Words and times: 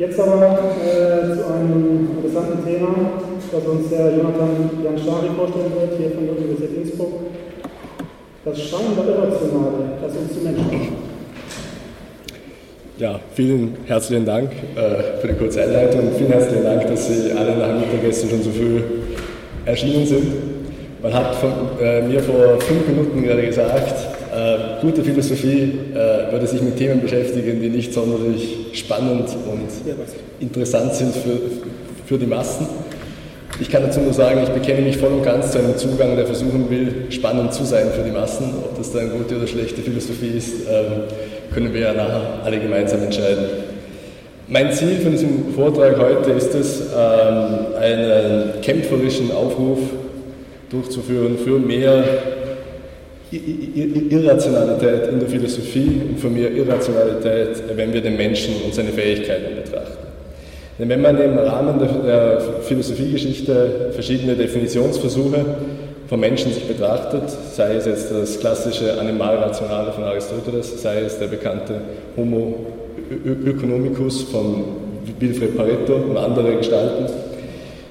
Jetzt 0.00 0.18
aber 0.18 0.58
äh, 0.82 1.36
zu 1.36 1.44
einem 1.44 2.08
interessanten 2.16 2.64
Thema, 2.64 2.88
das 3.52 3.66
uns 3.66 3.90
Herr 3.90 4.10
Jonathan 4.10 4.70
Jan 4.82 4.96
Schari 4.96 5.28
vorstellen 5.36 5.72
wird, 5.78 5.98
hier 5.98 6.10
von 6.12 6.24
der 6.24 6.38
Universität 6.38 6.84
Innsbruck. 6.84 7.20
Das 8.42 8.58
scheinbar 8.58 9.04
Irrationale, 9.06 10.00
das 10.00 10.16
uns 10.16 10.32
zu 10.32 10.40
Menschen 10.40 10.64
macht. 10.68 10.92
Ja, 12.96 13.20
vielen 13.34 13.76
herzlichen 13.84 14.24
Dank 14.24 14.52
äh, 14.74 15.20
für 15.20 15.28
die 15.28 15.34
kurze 15.34 15.64
Einleitung 15.64 16.12
vielen 16.16 16.32
herzlichen 16.32 16.64
Dank, 16.64 16.86
dass 16.86 17.06
Sie 17.06 17.32
alle 17.32 17.58
nach 17.58 17.68
dem 17.68 17.80
Mittagessen 17.80 18.30
schon 18.30 18.42
so 18.42 18.50
früh 18.52 18.80
erschienen 19.66 20.06
sind. 20.06 20.32
Man 21.02 21.12
hat 21.12 21.34
von, 21.34 21.52
äh, 21.78 22.00
mir 22.00 22.20
vor 22.20 22.58
fünf 22.58 22.88
Minuten 22.88 23.22
gerade 23.22 23.42
gesagt, 23.42 23.94
äh, 24.34 24.80
gute 24.80 25.02
Philosophie 25.02 25.72
äh, 25.94 26.19
würde 26.32 26.46
sich 26.46 26.62
mit 26.62 26.76
Themen 26.76 27.00
beschäftigen, 27.00 27.60
die 27.60 27.68
nicht 27.68 27.92
sonderlich 27.92 28.56
spannend 28.72 29.28
und 29.50 29.68
interessant 30.40 30.94
sind 30.94 31.14
für, 31.14 31.38
für 32.06 32.18
die 32.18 32.26
Massen. 32.26 32.66
Ich 33.60 33.68
kann 33.68 33.82
dazu 33.82 34.00
nur 34.00 34.14
sagen, 34.14 34.40
ich 34.42 34.48
bekenne 34.48 34.80
mich 34.80 34.96
voll 34.96 35.12
und 35.12 35.22
ganz 35.22 35.52
zu 35.52 35.58
einem 35.58 35.76
Zugang, 35.76 36.16
der 36.16 36.26
versuchen 36.26 36.70
will, 36.70 37.06
spannend 37.10 37.52
zu 37.52 37.64
sein 37.64 37.88
für 37.94 38.02
die 38.02 38.10
Massen. 38.10 38.54
Ob 38.64 38.76
das 38.78 38.92
dann 38.92 39.10
gute 39.10 39.36
oder 39.36 39.46
schlechte 39.46 39.82
Philosophie 39.82 40.32
ist, 40.36 40.54
ähm, 40.68 41.02
können 41.52 41.74
wir 41.74 41.80
ja 41.80 41.92
nachher 41.92 42.40
alle 42.44 42.58
gemeinsam 42.58 43.02
entscheiden. 43.02 43.44
Mein 44.48 44.72
Ziel 44.72 44.98
von 45.02 45.12
diesem 45.12 45.54
Vortrag 45.54 45.98
heute 45.98 46.32
ist 46.32 46.54
es, 46.54 46.80
ähm, 46.80 47.76
einen 47.78 48.60
kämpferischen 48.62 49.30
Aufruf 49.30 49.78
durchzuführen 50.70 51.36
für 51.38 51.58
mehr 51.58 52.02
Irrationalität 53.32 55.08
in 55.12 55.20
der 55.20 55.28
Philosophie 55.28 56.00
und 56.08 56.18
für 56.18 56.28
mehr 56.28 56.50
Irrationalität, 56.50 57.62
wenn 57.76 57.92
wir 57.92 58.00
den 58.00 58.16
Menschen 58.16 58.54
und 58.64 58.74
seine 58.74 58.90
Fähigkeiten 58.90 59.56
betrachten. 59.62 60.06
Denn 60.78 60.88
wenn 60.88 61.02
man 61.02 61.20
im 61.20 61.38
Rahmen 61.38 61.78
der, 61.78 62.40
Philosophiegeschichte 62.62 63.90
verschiedene 63.92 64.34
Definitionsversuche 64.34 65.44
von 66.08 66.18
Menschen 66.18 66.52
sich 66.52 66.64
betrachtet, 66.64 67.24
sei 67.52 67.74
es 67.74 67.86
jetzt 67.86 68.10
das 68.10 68.40
klassische 68.40 68.98
Animalrationale 68.98 69.92
von 69.92 70.04
Aristoteles, 70.04 70.82
sei 70.82 71.02
es 71.02 71.18
der 71.18 71.26
bekannte 71.26 71.74
Homo 72.16 72.66
economicus 73.46 74.22
von 74.22 74.64
Wilfred 75.18 75.56
Pareto 75.56 75.96
und 75.96 76.16
andere 76.16 76.56
Gestalten, 76.56 77.06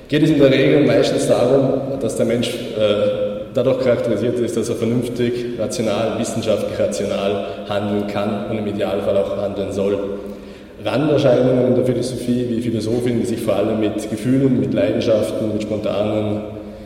geht 0.08 0.24
es 0.24 0.32
in 0.32 0.40
der 0.40 0.52
Regel 0.52 0.86
meistens 0.86 1.28
darum, 1.28 2.00
dass 2.02 2.16
der 2.16 2.26
Mensch 2.26 2.50
äh, 2.50 3.29
dadurch 3.54 3.80
charakterisiert 3.80 4.40
ist, 4.40 4.58
dass 4.58 4.70
er 4.70 4.76
vernünftig, 4.76 5.60
rational, 5.60 6.20
wissenschaftlich 6.20 6.80
rational 6.80 7.46
handeln 7.68 8.08
kann 8.08 8.46
und 8.50 8.58
im 8.58 8.68
Idealfall 8.68 9.18
auch 9.18 9.38
handeln 9.38 9.72
soll. 9.72 9.98
Randerscheinungen 10.84 11.68
in 11.68 11.76
der 11.76 11.86
Philosophie, 11.86 12.46
wie 12.50 12.62
Philosophen, 12.62 13.20
die 13.20 13.26
sich 13.26 13.42
vor 13.42 13.56
allem 13.56 13.80
mit 13.80 14.10
Gefühlen, 14.10 14.60
mit 14.60 14.74
Leidenschaften, 14.74 15.52
mit 15.54 15.64
spontanen 15.64 16.42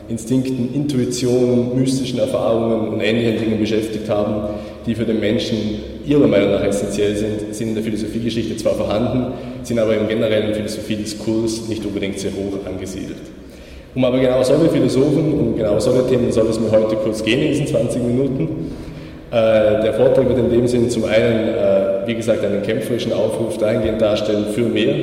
Instinkten, 0.08 0.74
Intuitionen, 0.74 1.78
mystischen 1.78 2.18
Erfahrungen 2.18 2.88
und 2.88 3.00
ähnlichen 3.00 3.38
Dingen 3.38 3.58
beschäftigt 3.60 4.08
haben, 4.10 4.54
die 4.84 4.94
für 4.94 5.04
den 5.04 5.20
Menschen 5.20 5.56
ihrer 6.06 6.26
Meinung 6.26 6.50
nach 6.50 6.64
essentiell 6.64 7.16
sind, 7.16 7.54
sind 7.54 7.68
in 7.68 7.74
der 7.74 7.84
Philosophiegeschichte 7.84 8.56
zwar 8.56 8.74
vorhanden, 8.74 9.32
sind 9.62 9.78
aber 9.78 9.96
im 9.96 10.06
generellen 10.06 10.54
Philosophiediskurs 10.54 11.68
nicht 11.68 11.86
unbedingt 11.86 12.18
sehr 12.18 12.32
hoch 12.32 12.66
angesiedelt. 12.66 13.16
Um 13.94 14.04
aber 14.04 14.18
genau 14.18 14.42
solche 14.42 14.70
Philosophen 14.70 15.32
und 15.38 15.56
genau 15.56 15.78
solche 15.78 16.08
Themen 16.08 16.32
soll 16.32 16.48
es 16.48 16.58
mir 16.58 16.70
heute 16.70 16.96
kurz 16.96 17.22
gehen 17.22 17.40
in 17.40 17.48
diesen 17.48 17.66
20 17.68 18.02
Minuten. 18.02 18.72
Äh, 19.30 19.82
der 19.82 19.94
Vortrag 19.94 20.28
wird 20.28 20.38
in 20.38 20.50
dem 20.50 20.66
Sinn 20.66 20.90
zum 20.90 21.04
einen, 21.04 21.48
äh, 21.48 22.06
wie 22.06 22.14
gesagt, 22.14 22.44
einen 22.44 22.62
kämpferischen 22.62 23.12
Aufruf 23.12 23.56
dahingehend 23.58 24.00
darstellen 24.00 24.46
für 24.52 24.62
mehr 24.62 24.94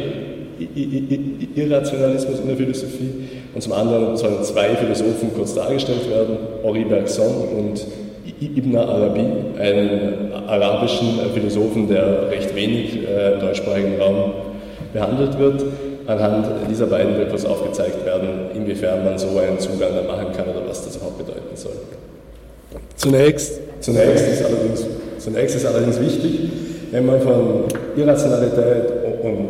Irrationalismus 1.56 2.40
in 2.40 2.48
der 2.48 2.58
Philosophie 2.58 3.10
und 3.54 3.62
zum 3.62 3.74
anderen 3.74 4.16
sollen 4.16 4.44
zwei 4.44 4.76
Philosophen 4.76 5.34
kurz 5.36 5.56
dargestellt 5.56 6.10
werden, 6.10 6.38
Henri 6.64 6.84
Bergson 6.84 7.28
und 7.58 7.86
Ibn 8.40 8.76
Arabi, 8.76 9.26
einen 9.60 10.32
arabischen 10.48 11.20
Philosophen, 11.34 11.88
der 11.88 12.30
recht 12.30 12.56
wenig 12.56 13.00
äh, 13.08 13.34
im 13.34 13.40
deutschsprachigen 13.40 14.00
Raum 14.00 14.32
behandelt 14.94 15.40
wird. 15.40 15.64
Anhand 16.08 16.48
dieser 16.70 16.88
beiden 16.88 17.18
wird 17.18 17.30
kurz 17.30 17.46
aufgezeigt 17.46 18.06
werden, 18.06 18.50
inwiefern 18.56 19.06
man 19.06 19.18
so 19.18 19.38
einen 19.38 19.60
Zugang 19.60 19.92
da 19.96 20.02
machen 20.02 20.32
kann 20.36 20.48
oder 20.48 20.68
was 20.68 20.86
das 20.86 20.96
überhaupt 20.96 21.20
bedeuten 21.20 21.56
soll. 21.56 21.74
Zunächst, 22.96 23.60
zunächst, 23.80 24.28
ist 24.28 24.46
allerdings, 24.46 24.86
zunächst 25.20 25.56
ist 25.56 25.66
allerdings 25.66 26.00
wichtig, 26.00 26.52
wenn 26.92 27.06
man 27.06 27.22
von 27.22 27.66
Irrationalität 27.96 28.92
und 29.24 29.50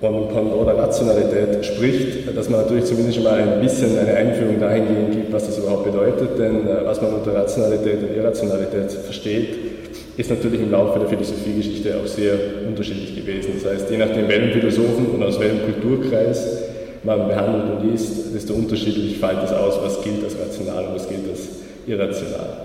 von, 0.00 0.30
von 0.30 0.52
oder 0.52 0.76
Rationalität 0.76 1.64
spricht, 1.64 2.36
dass 2.36 2.50
man 2.50 2.60
natürlich 2.62 2.84
zumindest 2.84 3.16
schon 3.16 3.24
mal 3.24 3.40
ein 3.40 3.60
bisschen 3.60 3.98
eine 3.98 4.14
Einführung 4.14 4.60
dahingehend 4.60 5.12
gibt, 5.12 5.32
was 5.32 5.46
das 5.46 5.58
überhaupt 5.58 5.84
bedeutet. 5.84 6.38
Denn 6.38 6.66
äh, 6.66 6.84
was 6.84 7.00
man 7.00 7.14
unter 7.14 7.34
Rationalität 7.34 8.02
und 8.02 8.16
Irrationalität 8.16 8.92
versteht, 8.92 9.48
ist 10.16 10.30
natürlich 10.30 10.60
im 10.60 10.70
Laufe 10.70 10.98
der 10.98 11.08
Philosophiegeschichte 11.08 11.96
auch 11.96 12.06
sehr 12.06 12.34
unterschiedlich 12.66 13.16
gewesen. 13.16 13.53
Das 13.64 13.72
heißt, 13.72 13.90
je 13.90 13.96
nachdem, 13.96 14.28
welchen 14.28 14.52
Philosophen 14.52 15.06
und 15.14 15.22
aus 15.22 15.40
welchem 15.40 15.60
Kulturkreis 15.64 16.64
man 17.02 17.28
behandelt 17.28 17.64
und 17.72 17.90
liest, 17.90 18.34
desto 18.34 18.52
unterschiedlich 18.52 19.18
fällt 19.18 19.42
es 19.42 19.52
aus, 19.52 19.80
was 19.82 20.02
gilt 20.04 20.22
als 20.22 20.36
rational 20.38 20.84
und 20.88 20.96
was 20.96 21.08
gilt 21.08 21.28
als 21.30 21.48
irrational. 21.86 22.58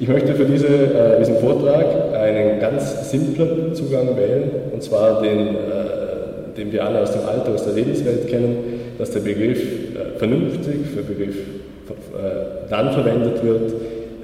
Ich 0.00 0.08
möchte 0.08 0.34
für 0.34 0.46
diese, 0.46 0.68
äh, 0.68 1.18
diesen 1.18 1.36
Vortrag 1.36 2.14
einen 2.14 2.60
ganz 2.60 3.10
simplen 3.10 3.74
Zugang 3.74 4.16
wählen, 4.16 4.50
und 4.72 4.82
zwar 4.82 5.20
den, 5.20 5.48
äh, 5.48 6.56
den 6.56 6.72
wir 6.72 6.84
alle 6.84 7.02
aus 7.02 7.12
dem 7.12 7.22
Alter, 7.26 7.52
aus 7.52 7.64
der 7.64 7.74
Lebenswelt 7.74 8.28
kennen, 8.28 8.56
dass 8.96 9.10
der 9.10 9.20
Begriff 9.20 9.60
äh, 9.60 10.18
vernünftig 10.18 10.86
für 10.94 11.02
Begriff 11.02 11.36
äh, 11.36 12.70
dann 12.70 12.92
verwendet 12.92 13.44
wird, 13.44 13.72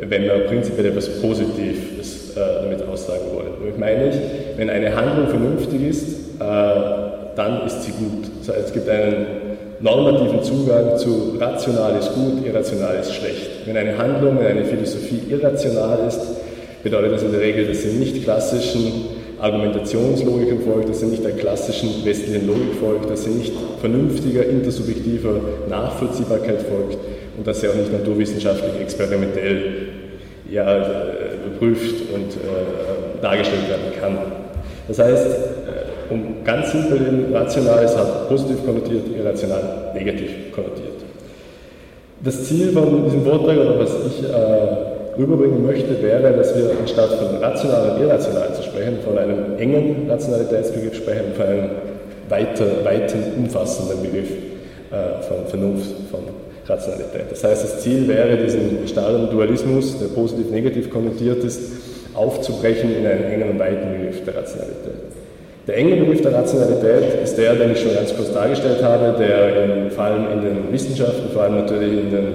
wenn 0.01 0.23
wir 0.23 0.33
prinzipiell 0.47 0.87
etwas 0.87 1.21
Positives 1.21 2.24
damit 2.35 2.87
aussagen 2.87 3.25
wollen. 3.35 3.49
Damit 3.59 3.79
meine 3.79 4.09
ich, 4.09 4.17
wenn 4.57 4.71
eine 4.71 4.95
Handlung 4.95 5.29
vernünftig 5.29 5.89
ist, 5.89 6.41
äh, 6.41 6.45
dann 7.37 7.67
ist 7.67 7.83
sie 7.83 7.93
gut. 7.93 8.31
Das 8.41 8.55
heißt, 8.55 8.69
es 8.69 8.73
gibt 8.73 8.89
einen 8.89 9.27
normativen 9.81 10.43
Zugang 10.43 10.97
zu 10.97 11.37
rational 11.39 11.99
ist 11.99 12.15
gut, 12.15 12.47
irrational 12.47 12.97
ist 13.01 13.15
schlecht. 13.15 13.67
Wenn 13.67 13.77
eine 13.77 13.97
Handlung, 13.99 14.39
wenn 14.39 14.47
eine 14.47 14.65
Philosophie 14.65 15.23
irrational 15.29 16.07
ist, 16.09 16.21
bedeutet 16.83 17.13
das 17.13 17.23
in 17.23 17.33
der 17.33 17.41
Regel, 17.41 17.67
dass 17.67 17.83
sie 17.83 17.99
nicht 17.99 18.23
klassischen 18.25 19.07
Argumentationslogiken 19.41 20.61
folgt, 20.61 20.89
dass 20.89 21.01
sie 21.01 21.07
nicht 21.07 21.25
der 21.25 21.33
klassischen 21.33 22.05
westlichen 22.05 22.47
Logik 22.47 22.75
folgt, 22.81 23.11
dass 23.11 23.25
sie 23.25 23.31
nicht 23.31 23.53
vernünftiger, 23.81 24.47
intersubjektiver 24.47 25.41
Nachvollziehbarkeit 25.69 26.63
folgt 26.63 26.97
und 27.37 27.47
dass 27.47 27.61
sie 27.61 27.69
auch 27.69 27.75
nicht 27.75 27.93
naturwissenschaftlich 27.93 28.81
experimentell 28.81 29.89
ja, 30.51 30.65
überprüft 31.47 32.03
und 32.13 32.33
äh, 32.35 33.23
dargestellt 33.23 33.69
werden 33.69 34.01
kann. 34.01 34.19
Das 34.89 34.99
heißt, 34.99 35.27
äh, 35.27 36.13
um 36.13 36.45
ganz 36.45 36.73
simpel 36.73 36.99
in 36.99 37.35
rational 37.35 37.85
ist, 37.85 37.97
hat 37.97 38.29
positiv 38.29 38.65
konnotiert, 38.65 39.05
irrational 39.17 39.93
negativ 39.95 40.53
konnotiert. 40.55 40.95
Das 42.23 42.45
Ziel 42.45 42.73
von 42.73 43.05
diesem 43.05 43.25
Vortrag 43.25 43.59
oder 43.59 43.79
was 43.79 43.91
ich 44.07 44.25
äh, 44.25 45.19
rüberbringen 45.19 45.65
möchte, 45.65 46.03
wäre, 46.03 46.33
dass 46.33 46.57
wir 46.57 46.71
anstatt 46.81 47.11
von 47.11 47.37
rational 47.37 47.91
und 47.91 48.03
irrational 48.03 48.53
zu 48.55 48.63
sprechen, 48.63 48.99
von 49.05 49.19
einem 49.19 49.59
engen 49.59 50.11
Rationalitätsbegriff 50.11 50.97
sprechen, 50.97 51.35
von 51.37 51.47
einem 51.47 51.71
weiter, 52.29 52.85
weiten, 52.85 53.19
umfassenden 53.37 54.03
Begriff 54.03 54.31
äh, 54.31 55.23
von 55.23 55.47
Vernunft, 55.47 55.91
von 56.11 56.21
Rationalität. 56.67 57.31
Das 57.31 57.45
heißt, 57.45 57.65
das 57.65 57.81
Ziel 57.81 58.09
wäre, 58.09 58.37
diesen 58.37 58.87
starren 58.89 59.31
Dualismus, 59.31 59.99
der 59.99 60.07
positiv-negativ 60.07 60.91
konnotiert 60.91 61.45
ist, 61.45 61.61
aufzubrechen 62.15 62.95
in 62.97 63.07
einen 63.07 63.25
engen 63.25 63.51
und 63.51 63.59
weiten 63.59 63.99
Begriff 63.99 64.25
der 64.25 64.37
Rationalität. 64.37 65.15
Der 65.67 65.77
enge 65.77 65.97
Begriff 65.97 66.21
der 66.21 66.35
Rationalität 66.35 67.23
ist 67.23 67.37
der, 67.37 67.55
den 67.55 67.73
ich 67.73 67.81
schon 67.81 67.95
ganz 67.95 68.15
kurz 68.15 68.33
dargestellt 68.33 68.83
habe, 68.83 69.15
der 69.19 69.65
in, 69.65 69.91
vor 69.91 70.05
allem 70.05 70.27
in 70.33 70.43
den 70.43 70.73
Wissenschaften, 70.73 71.31
vor 71.33 71.43
allem 71.43 71.57
natürlich 71.57 71.93
in 71.93 72.11
den, 72.11 72.27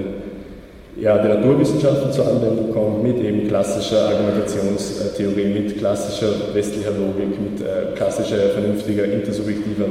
ja, 1.00 1.18
den 1.18 1.40
Naturwissenschaften 1.40 2.12
zur 2.12 2.28
Anwendung 2.28 2.72
kommt, 2.74 3.04
mit 3.04 3.20
eben 3.24 3.48
klassischer 3.48 4.10
Argumentationstheorie, 4.10 5.46
mit 5.46 5.78
klassischer 5.78 6.34
westlicher 6.54 6.92
Logik, 6.92 7.40
mit 7.40 7.62
äh, 7.62 7.96
klassischer, 7.96 8.50
vernünftiger, 8.54 9.06
intersubjektiver 9.06 9.86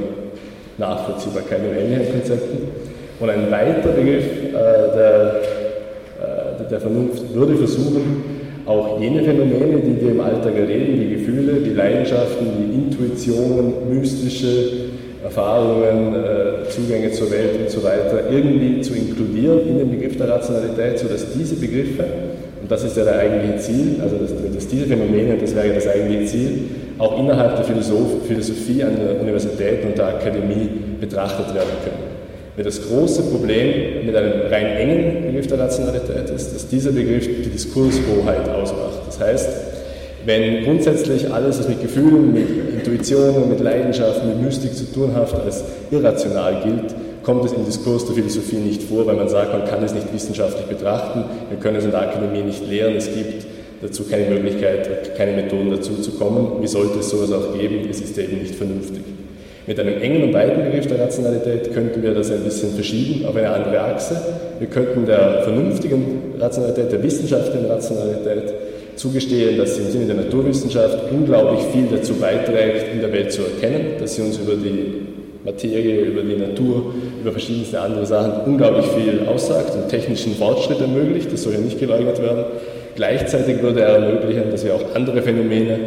Nachvollziehbarkeit 0.76 1.60
und 1.60 1.76
ähnlichen 1.76 2.12
Konzepten. 2.12 2.97
Und 3.20 3.30
ein 3.30 3.50
weiterer 3.50 3.92
Begriff 3.92 4.24
äh, 4.24 4.52
der, 4.52 5.40
äh, 6.20 6.70
der 6.70 6.80
Vernunft 6.80 7.34
würde 7.34 7.56
versuchen, 7.56 8.38
auch 8.64 9.00
jene 9.00 9.22
Phänomene, 9.22 9.80
die 9.80 10.00
wir 10.00 10.12
im 10.12 10.20
Alltag 10.20 10.54
erleben, 10.54 11.00
die 11.00 11.16
Gefühle, 11.16 11.54
die 11.54 11.70
Leidenschaften, 11.70 12.46
die 12.58 12.74
Intuitionen, 12.74 13.88
mystische 13.90 14.88
Erfahrungen, 15.24 16.14
äh, 16.14 16.68
Zugänge 16.68 17.10
zur 17.10 17.30
Welt 17.30 17.58
und 17.60 17.70
so 17.70 17.82
weiter, 17.82 18.30
irgendwie 18.30 18.82
zu 18.82 18.94
inkludieren 18.94 19.66
in 19.68 19.78
den 19.78 19.90
Begriff 19.90 20.16
der 20.16 20.28
Rationalität, 20.28 20.98
sodass 20.98 21.32
diese 21.32 21.56
Begriffe, 21.56 22.04
und 22.62 22.70
das 22.70 22.84
ist 22.84 22.96
ja 22.96 23.04
der 23.04 23.18
eigentliche 23.18 23.56
Ziel, 23.58 23.96
also 24.00 24.16
dass, 24.16 24.30
dass 24.54 24.68
diese 24.68 24.86
Phänomene, 24.86 25.38
das 25.40 25.56
wäre 25.56 25.74
das 25.74 25.88
eigentliche 25.88 26.26
Ziel, 26.26 26.58
auch 26.98 27.18
innerhalb 27.18 27.56
der 27.56 27.64
Philosophie 27.64 28.84
an 28.84 28.96
der 28.96 29.20
Universität 29.20 29.84
und 29.84 29.98
der 29.98 30.06
Akademie 30.08 30.68
betrachtet 31.00 31.54
werden 31.54 31.70
können. 31.82 32.07
Weil 32.58 32.64
das 32.64 32.82
große 32.88 33.22
Problem 33.22 34.04
mit 34.04 34.16
einem 34.16 34.50
rein 34.50 34.66
engen 34.66 35.26
Begriff 35.26 35.46
der 35.46 35.60
Rationalität 35.60 36.28
ist, 36.34 36.52
dass 36.52 36.66
dieser 36.66 36.90
Begriff 36.90 37.24
die 37.24 37.50
Diskurshoheit 37.50 38.48
ausmacht. 38.48 38.98
Das 39.06 39.20
heißt, 39.20 39.48
wenn 40.26 40.64
grundsätzlich 40.64 41.32
alles, 41.32 41.60
was 41.60 41.68
mit 41.68 41.80
Gefühlen, 41.80 42.34
mit 42.34 42.48
Intuitionen, 42.74 43.48
mit 43.48 43.60
Leidenschaft, 43.60 44.24
mit 44.26 44.42
Mystik 44.42 44.74
zu 44.74 44.92
tun 44.92 45.14
hat, 45.14 45.32
als 45.40 45.62
irrational 45.92 46.60
gilt, 46.64 46.96
kommt 47.22 47.44
es 47.44 47.52
im 47.52 47.64
Diskurs 47.64 48.06
der 48.06 48.16
Philosophie 48.16 48.56
nicht 48.56 48.82
vor, 48.82 49.06
weil 49.06 49.14
man 49.14 49.28
sagt, 49.28 49.52
man 49.52 49.64
kann 49.64 49.84
es 49.84 49.94
nicht 49.94 50.12
wissenschaftlich 50.12 50.66
betrachten, 50.66 51.26
wir 51.50 51.60
können 51.60 51.76
es 51.76 51.84
in 51.84 51.92
der 51.92 52.00
Akademie 52.00 52.42
nicht 52.42 52.68
lehren, 52.68 52.96
es 52.96 53.06
gibt 53.06 53.46
dazu 53.82 54.02
keine 54.02 54.30
Möglichkeit, 54.30 55.14
keine 55.16 55.40
Methoden 55.40 55.70
dazu 55.70 55.94
zu 56.02 56.10
kommen. 56.10 56.60
Wie 56.60 56.66
sollte 56.66 56.98
es 56.98 57.08
sowas 57.08 57.30
auch 57.30 57.56
geben? 57.56 57.88
Es 57.88 58.00
ist 58.00 58.18
eben 58.18 58.38
nicht 58.38 58.56
vernünftig. 58.56 59.04
Mit 59.68 59.78
einem 59.78 60.00
engen 60.00 60.22
und 60.22 60.32
weiten 60.32 60.64
Begriff 60.64 60.86
der 60.86 60.98
Rationalität 60.98 61.74
könnten 61.74 62.02
wir 62.02 62.14
das 62.14 62.30
ein 62.30 62.40
bisschen 62.40 62.72
verschieben 62.72 63.26
auf 63.26 63.36
eine 63.36 63.50
andere 63.50 63.78
Achse. 63.78 64.16
Wir 64.58 64.66
könnten 64.66 65.04
der 65.04 65.42
vernünftigen 65.42 66.32
Rationalität, 66.40 66.90
der 66.90 67.02
wissenschaftlichen 67.02 67.66
Rationalität 67.66 68.54
zugestehen, 68.96 69.58
dass 69.58 69.76
sie 69.76 69.82
im 69.82 69.90
Sinne 69.90 70.06
der 70.06 70.24
Naturwissenschaft 70.24 71.12
unglaublich 71.12 71.60
viel 71.70 71.84
dazu 71.90 72.14
beiträgt, 72.14 72.94
in 72.94 73.02
der 73.02 73.12
Welt 73.12 73.30
zu 73.30 73.42
erkennen, 73.42 73.98
dass 74.00 74.14
sie 74.14 74.22
uns 74.22 74.38
über 74.38 74.54
die 74.54 75.02
Materie, 75.44 76.00
über 76.00 76.22
die 76.22 76.36
Natur, 76.36 76.94
über 77.20 77.32
verschiedenste 77.32 77.78
andere 77.78 78.06
Sachen 78.06 78.50
unglaublich 78.50 78.86
viel 78.86 79.28
aussagt 79.28 79.74
und 79.74 79.90
technischen 79.90 80.34
Fortschritt 80.34 80.80
ermöglicht. 80.80 81.30
Das 81.30 81.42
soll 81.42 81.52
ja 81.52 81.60
nicht 81.60 81.78
geleugnet 81.78 82.22
werden. 82.22 82.44
Gleichzeitig 82.96 83.60
würde 83.60 83.82
er 83.82 83.98
ermöglichen, 83.98 84.50
dass 84.50 84.64
wir 84.64 84.74
auch 84.74 84.94
andere 84.94 85.20
Phänomene, 85.20 85.78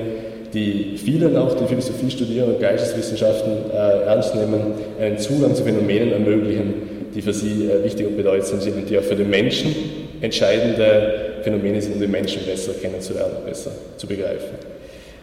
die 0.53 0.97
vielen 0.97 1.35
auch, 1.37 1.53
die 1.55 1.65
Philosophie 1.65 2.11
studieren 2.11 2.49
und 2.49 2.59
Geisteswissenschaften 2.59 3.71
äh, 3.71 4.03
ernst 4.05 4.35
nehmen, 4.35 4.73
einen 4.99 5.17
Zugang 5.17 5.55
zu 5.55 5.63
Phänomenen 5.63 6.11
ermöglichen, 6.11 6.73
die 7.15 7.21
für 7.21 7.33
sie 7.33 7.69
äh, 7.69 7.83
wichtig 7.83 8.07
und 8.07 8.17
bedeutsam 8.17 8.59
sind 8.59 8.75
und 8.75 8.89
die 8.89 8.97
auch 8.97 9.03
für 9.03 9.15
den 9.15 9.29
Menschen 9.29 9.73
entscheidende 10.21 11.41
Phänomene 11.43 11.81
sind, 11.81 11.95
um 11.95 12.01
den 12.01 12.11
Menschen 12.11 12.45
besser 12.45 12.73
kennenzulernen, 12.73 13.37
besser 13.45 13.71
zu 13.97 14.07
begreifen. 14.07 14.55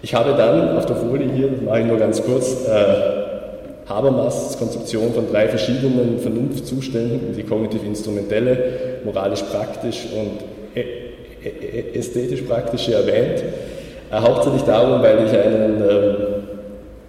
Ich 0.03 0.15
habe 0.15 0.35
dann 0.37 0.77
auf 0.77 0.87
der 0.87 0.97
Folie 0.97 1.29
hier, 1.35 1.51
mache 1.65 1.81
ich 1.81 1.87
nur 1.87 1.99
ganz 1.99 2.23
kurz, 2.23 2.67
äh, 2.67 3.29
Habermas' 3.89 4.59
Konzeption 4.59 5.15
von 5.15 5.31
drei 5.31 5.49
verschiedenen 5.49 6.19
Vernunftzuständen, 6.19 7.35
die 7.35 7.43
kognitiv-instrumentelle, 7.43 8.59
moralisch-praktisch 9.05 10.09
und 10.15 10.43
ästhetisch-praktische 11.95 12.93
erwähnt. 12.95 13.43
Hauptsächlich 14.13 14.63
darum, 14.63 15.03
weil 15.03 15.27
ich 15.27 15.33
einen 15.33 15.83
ähm, 15.83 16.17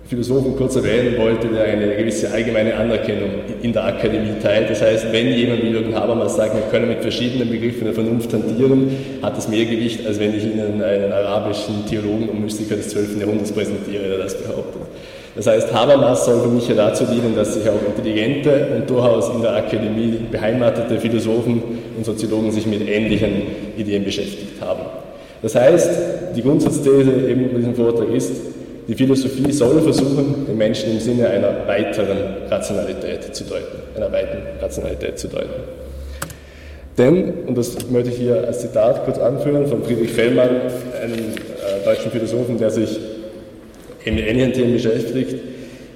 Philosophen 0.10 0.56
kurz 0.56 0.76
erwähnen 0.76 1.18
wollte, 1.20 1.48
der 1.50 1.66
eine 1.66 1.96
gewisse 1.96 2.32
allgemeine 2.32 2.76
Anerkennung 2.76 3.30
in 3.62 3.72
der 3.72 3.86
Akademie 3.86 4.34
teilt. 4.42 4.70
Das 4.70 4.82
heißt, 4.82 5.12
wenn 5.12 5.28
jemand 5.28 5.62
wie 5.62 5.68
Jürgen 5.68 5.94
Habermas 5.94 6.36
sagt, 6.36 6.56
wir 6.56 6.64
können 6.72 6.88
mit 6.88 7.04
verschiedenen 7.04 7.48
Begriffen 7.48 7.86
der 7.86 7.94
Vernunft 7.94 8.34
hantieren, 8.34 8.90
hat 9.22 9.38
das 9.38 9.48
mehr 9.48 9.66
Gewicht, 9.66 10.08
als 10.08 10.20
wenn 10.20 10.36
ich 10.36 10.44
Ihnen 10.46 10.82
einen 10.82 11.12
arabischen 11.12 11.86
Theologen 11.88 12.28
und 12.28 12.42
Mystiker 12.42 12.76
des 12.76 12.90
12. 12.90 13.20
Jahrhunderts 13.20 13.52
präsentiere, 13.52 14.08
der 14.08 14.18
das 14.18 14.36
behauptet. 14.36 14.82
Das 15.36 15.46
heißt, 15.46 15.72
Habermas 15.72 16.26
soll 16.26 16.42
für 16.42 16.50
mich 16.50 16.68
ja 16.68 16.74
dazu 16.74 17.06
dienen, 17.06 17.36
dass 17.36 17.54
sich 17.54 17.70
auch 17.70 17.80
intelligente 17.86 18.68
und 18.76 18.90
durchaus 18.90 19.30
in 19.30 19.44
der 19.44 19.56
Akademie 19.58 20.20
beheimatete 20.32 21.00
Philosophen 21.00 21.62
und 21.96 22.04
Soziologen 22.04 22.52
sich 22.52 22.66
mit 22.66 22.90
ähnlichen 22.90 23.44
Ideen 23.78 24.04
beschäftigt 24.04 24.60
haben. 24.60 24.82
Das 25.42 25.56
heißt, 25.56 25.90
die 26.36 26.42
Grundsatzthese 26.42 27.12
eben 27.30 27.50
bei 27.52 27.58
diesem 27.58 27.76
Vortrag 27.76 28.10
ist, 28.10 28.32
die 28.88 28.96
Philosophie 28.96 29.52
soll 29.52 29.82
versuchen, 29.82 30.48
den 30.48 30.58
Menschen 30.58 30.92
im 30.92 31.00
Sinne 31.00 31.30
einer 31.30 31.68
weiteren 31.68 32.18
Rationalität 32.50 33.36
zu 33.36 33.44
deuten, 33.44 33.78
einer 33.96 34.12
weiteren 34.12 34.42
Rationalität 34.60 35.20
zu 35.20 35.28
deuten. 35.28 35.50
Denn, 36.98 37.46
und 37.48 37.58
das 37.58 37.90
möchte 37.90 38.10
ich 38.10 38.18
hier 38.18 38.46
als 38.46 38.60
Zitat 38.60 39.06
kurz 39.06 39.20
anführen, 39.20 39.68
von 39.68 39.84
Friedrich 39.84 40.12
Fellmann, 40.12 40.50
einem 41.02 41.14
äh, 41.14 41.86
deutschen 41.86 42.12
Philosophen, 42.12 42.58
der 42.58 42.72
sich 42.72 43.00
mit 44.06 44.28
ähnlichen 44.28 44.54
Themen 44.54 44.74
beschäftigt, 44.74 45.36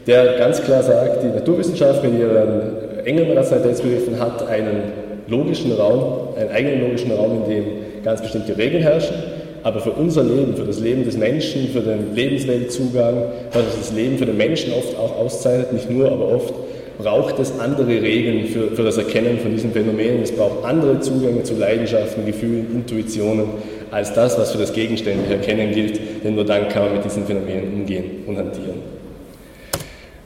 der 0.05 0.37
ganz 0.37 0.61
klar 0.61 0.83
sagt, 0.83 1.23
die 1.23 1.27
Naturwissenschaft 1.27 2.03
mit 2.03 2.19
ihren 2.19 3.05
engen 3.05 3.35
Rationalitätsbegriffen 3.35 4.19
hat 4.19 4.47
einen 4.47 4.91
logischen 5.27 5.71
Raum, 5.73 6.35
einen 6.37 6.51
eigenen 6.51 6.81
logischen 6.81 7.11
Raum, 7.11 7.43
in 7.43 7.49
dem 7.49 7.65
ganz 8.03 8.21
bestimmte 8.21 8.57
Regeln 8.57 8.83
herrschen, 8.83 9.15
aber 9.63 9.79
für 9.79 9.91
unser 9.91 10.23
Leben, 10.23 10.55
für 10.55 10.65
das 10.65 10.79
Leben 10.79 11.05
des 11.05 11.17
Menschen, 11.17 11.69
für 11.69 11.79
den 11.79 12.13
Lebensweltzugang, 12.13 13.25
was 13.53 13.63
das 13.79 13.93
Leben 13.93 14.17
für 14.17 14.25
den 14.25 14.37
Menschen 14.37 14.73
oft 14.73 14.97
auch 14.97 15.17
auszeichnet, 15.17 15.73
nicht 15.73 15.89
nur, 15.89 16.11
aber 16.11 16.27
oft, 16.27 16.53
braucht 16.97 17.39
es 17.39 17.51
andere 17.59 18.01
Regeln 18.01 18.45
für, 18.47 18.71
für 18.75 18.83
das 18.83 18.97
Erkennen 18.97 19.39
von 19.39 19.51
diesen 19.51 19.71
Phänomenen. 19.71 20.21
Es 20.21 20.31
braucht 20.31 20.63
andere 20.63 20.99
Zugänge 20.99 21.43
zu 21.43 21.55
Leidenschaften, 21.55 22.25
Gefühlen, 22.25 22.67
Intuitionen, 22.73 23.45
als 23.89 24.13
das, 24.13 24.37
was 24.37 24.51
für 24.51 24.57
das 24.57 24.73
gegenständliche 24.73 25.35
Erkennen 25.35 25.71
gilt, 25.73 25.99
denn 26.23 26.35
nur 26.35 26.45
dann 26.45 26.67
kann 26.69 26.85
man 26.85 26.93
mit 26.95 27.05
diesen 27.05 27.25
Phänomenen 27.25 27.73
umgehen 27.73 28.23
und 28.27 28.37
hantieren. 28.37 28.81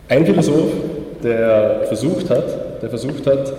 Ein 0.09 0.25
Philosoph, 0.25 0.71
der 1.23 1.81
versucht 1.87 2.29
hat, 2.29 2.81
der 2.81 2.89
versucht 2.89 3.27
hat, 3.27 3.53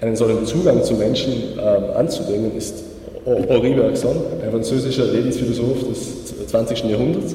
einen 0.00 0.16
solchen 0.16 0.44
Zugang 0.46 0.82
zu 0.82 0.94
Menschen 0.94 1.58
äh, 1.58 1.60
anzubringen, 1.96 2.56
ist 2.56 2.84
Henri 3.26 3.74
Bergson, 3.74 4.14
ein 4.40 4.50
französischer 4.52 5.04
Lebensphilosoph 5.06 5.88
des 5.88 6.46
20. 6.46 6.84
Jahrhunderts. 6.84 7.34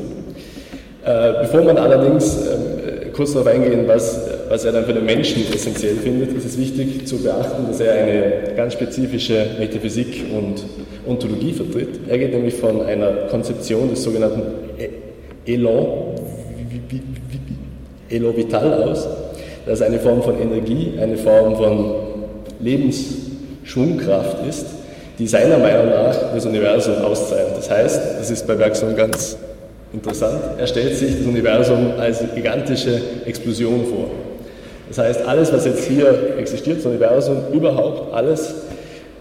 Äh, 1.03 1.41
bevor 1.41 1.63
man 1.63 1.77
allerdings 1.77 2.37
äh, 2.37 3.09
kurz 3.11 3.33
darauf 3.33 3.47
eingehen, 3.47 3.83
was, 3.87 4.21
was 4.47 4.63
er 4.63 4.71
dann 4.71 4.85
für 4.85 4.93
den 4.93 5.05
Menschen 5.05 5.43
essentiell 5.53 5.95
findet, 5.95 6.31
ist 6.33 6.45
es 6.45 6.57
wichtig 6.57 7.05
zu 7.05 7.17
beachten, 7.17 7.67
dass 7.67 7.81
er 7.81 7.93
eine 7.93 8.55
ganz 8.55 8.73
spezifische 8.73 9.47
Metaphysik 9.59 10.23
und 10.33 10.63
Ontologie 11.05 11.51
vertritt. 11.51 11.99
Er 12.07 12.17
geht 12.19 12.33
nämlich 12.33 12.53
von 12.53 12.83
einer 12.83 13.27
Konzeption 13.29 13.89
des 13.89 14.01
sogenannten 14.01 14.43
Elan, 15.45 15.87
Elan 18.09 18.37
Vital 18.37 18.83
aus. 18.83 19.07
Das 19.65 19.81
eine 19.81 19.99
Form 19.99 20.23
von 20.23 20.39
Energie, 20.39 20.93
eine 21.01 21.17
Form 21.17 21.57
von 21.57 21.95
Lebensschwungkraft 22.61 24.47
ist, 24.47 24.80
die 25.21 25.27
seiner 25.27 25.59
Meinung 25.59 25.87
nach 25.89 26.33
das 26.33 26.47
Universum 26.47 26.95
auszeichnet. 26.95 27.55
Das 27.55 27.69
heißt, 27.69 28.01
das 28.17 28.31
ist 28.31 28.47
bei 28.47 28.55
Bergson 28.55 28.95
ganz 28.95 29.37
interessant, 29.93 30.41
er 30.57 30.65
stellt 30.65 30.95
sich 30.95 31.15
das 31.19 31.27
Universum 31.27 31.91
als 31.99 32.23
gigantische 32.33 32.99
Explosion 33.27 33.85
vor. 33.85 34.09
Das 34.87 34.97
heißt, 34.97 35.27
alles, 35.27 35.53
was 35.53 35.65
jetzt 35.65 35.83
hier 35.85 36.37
existiert, 36.39 36.79
das 36.79 36.87
Universum, 36.87 37.37
überhaupt 37.53 38.11
alles, 38.15 38.51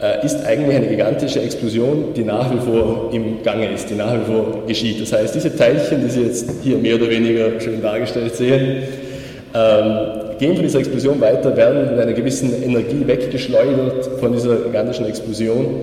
äh, 0.00 0.24
ist 0.24 0.42
eigentlich 0.46 0.74
eine 0.74 0.86
gigantische 0.86 1.42
Explosion, 1.42 2.14
die 2.16 2.24
nach 2.24 2.50
wie 2.50 2.60
vor 2.60 3.10
im 3.12 3.42
Gange 3.42 3.70
ist, 3.70 3.90
die 3.90 3.94
nach 3.94 4.14
wie 4.14 4.24
vor 4.24 4.62
geschieht. 4.66 5.02
Das 5.02 5.12
heißt, 5.12 5.34
diese 5.34 5.54
Teilchen, 5.54 6.00
die 6.00 6.08
Sie 6.08 6.22
jetzt 6.22 6.50
hier 6.62 6.78
mehr 6.78 6.94
oder 6.94 7.10
weniger 7.10 7.60
schön 7.60 7.82
dargestellt 7.82 8.34
sehen, 8.36 8.84
ähm, 9.54 10.19
gehen 10.40 10.54
von 10.54 10.64
dieser 10.64 10.80
Explosion 10.80 11.20
weiter, 11.20 11.56
werden 11.56 11.90
mit 11.92 12.00
einer 12.00 12.14
gewissen 12.14 12.62
Energie 12.62 13.06
weggeschleudert 13.06 14.18
von 14.18 14.32
dieser 14.32 14.56
gigantischen 14.56 15.06
Explosion 15.06 15.82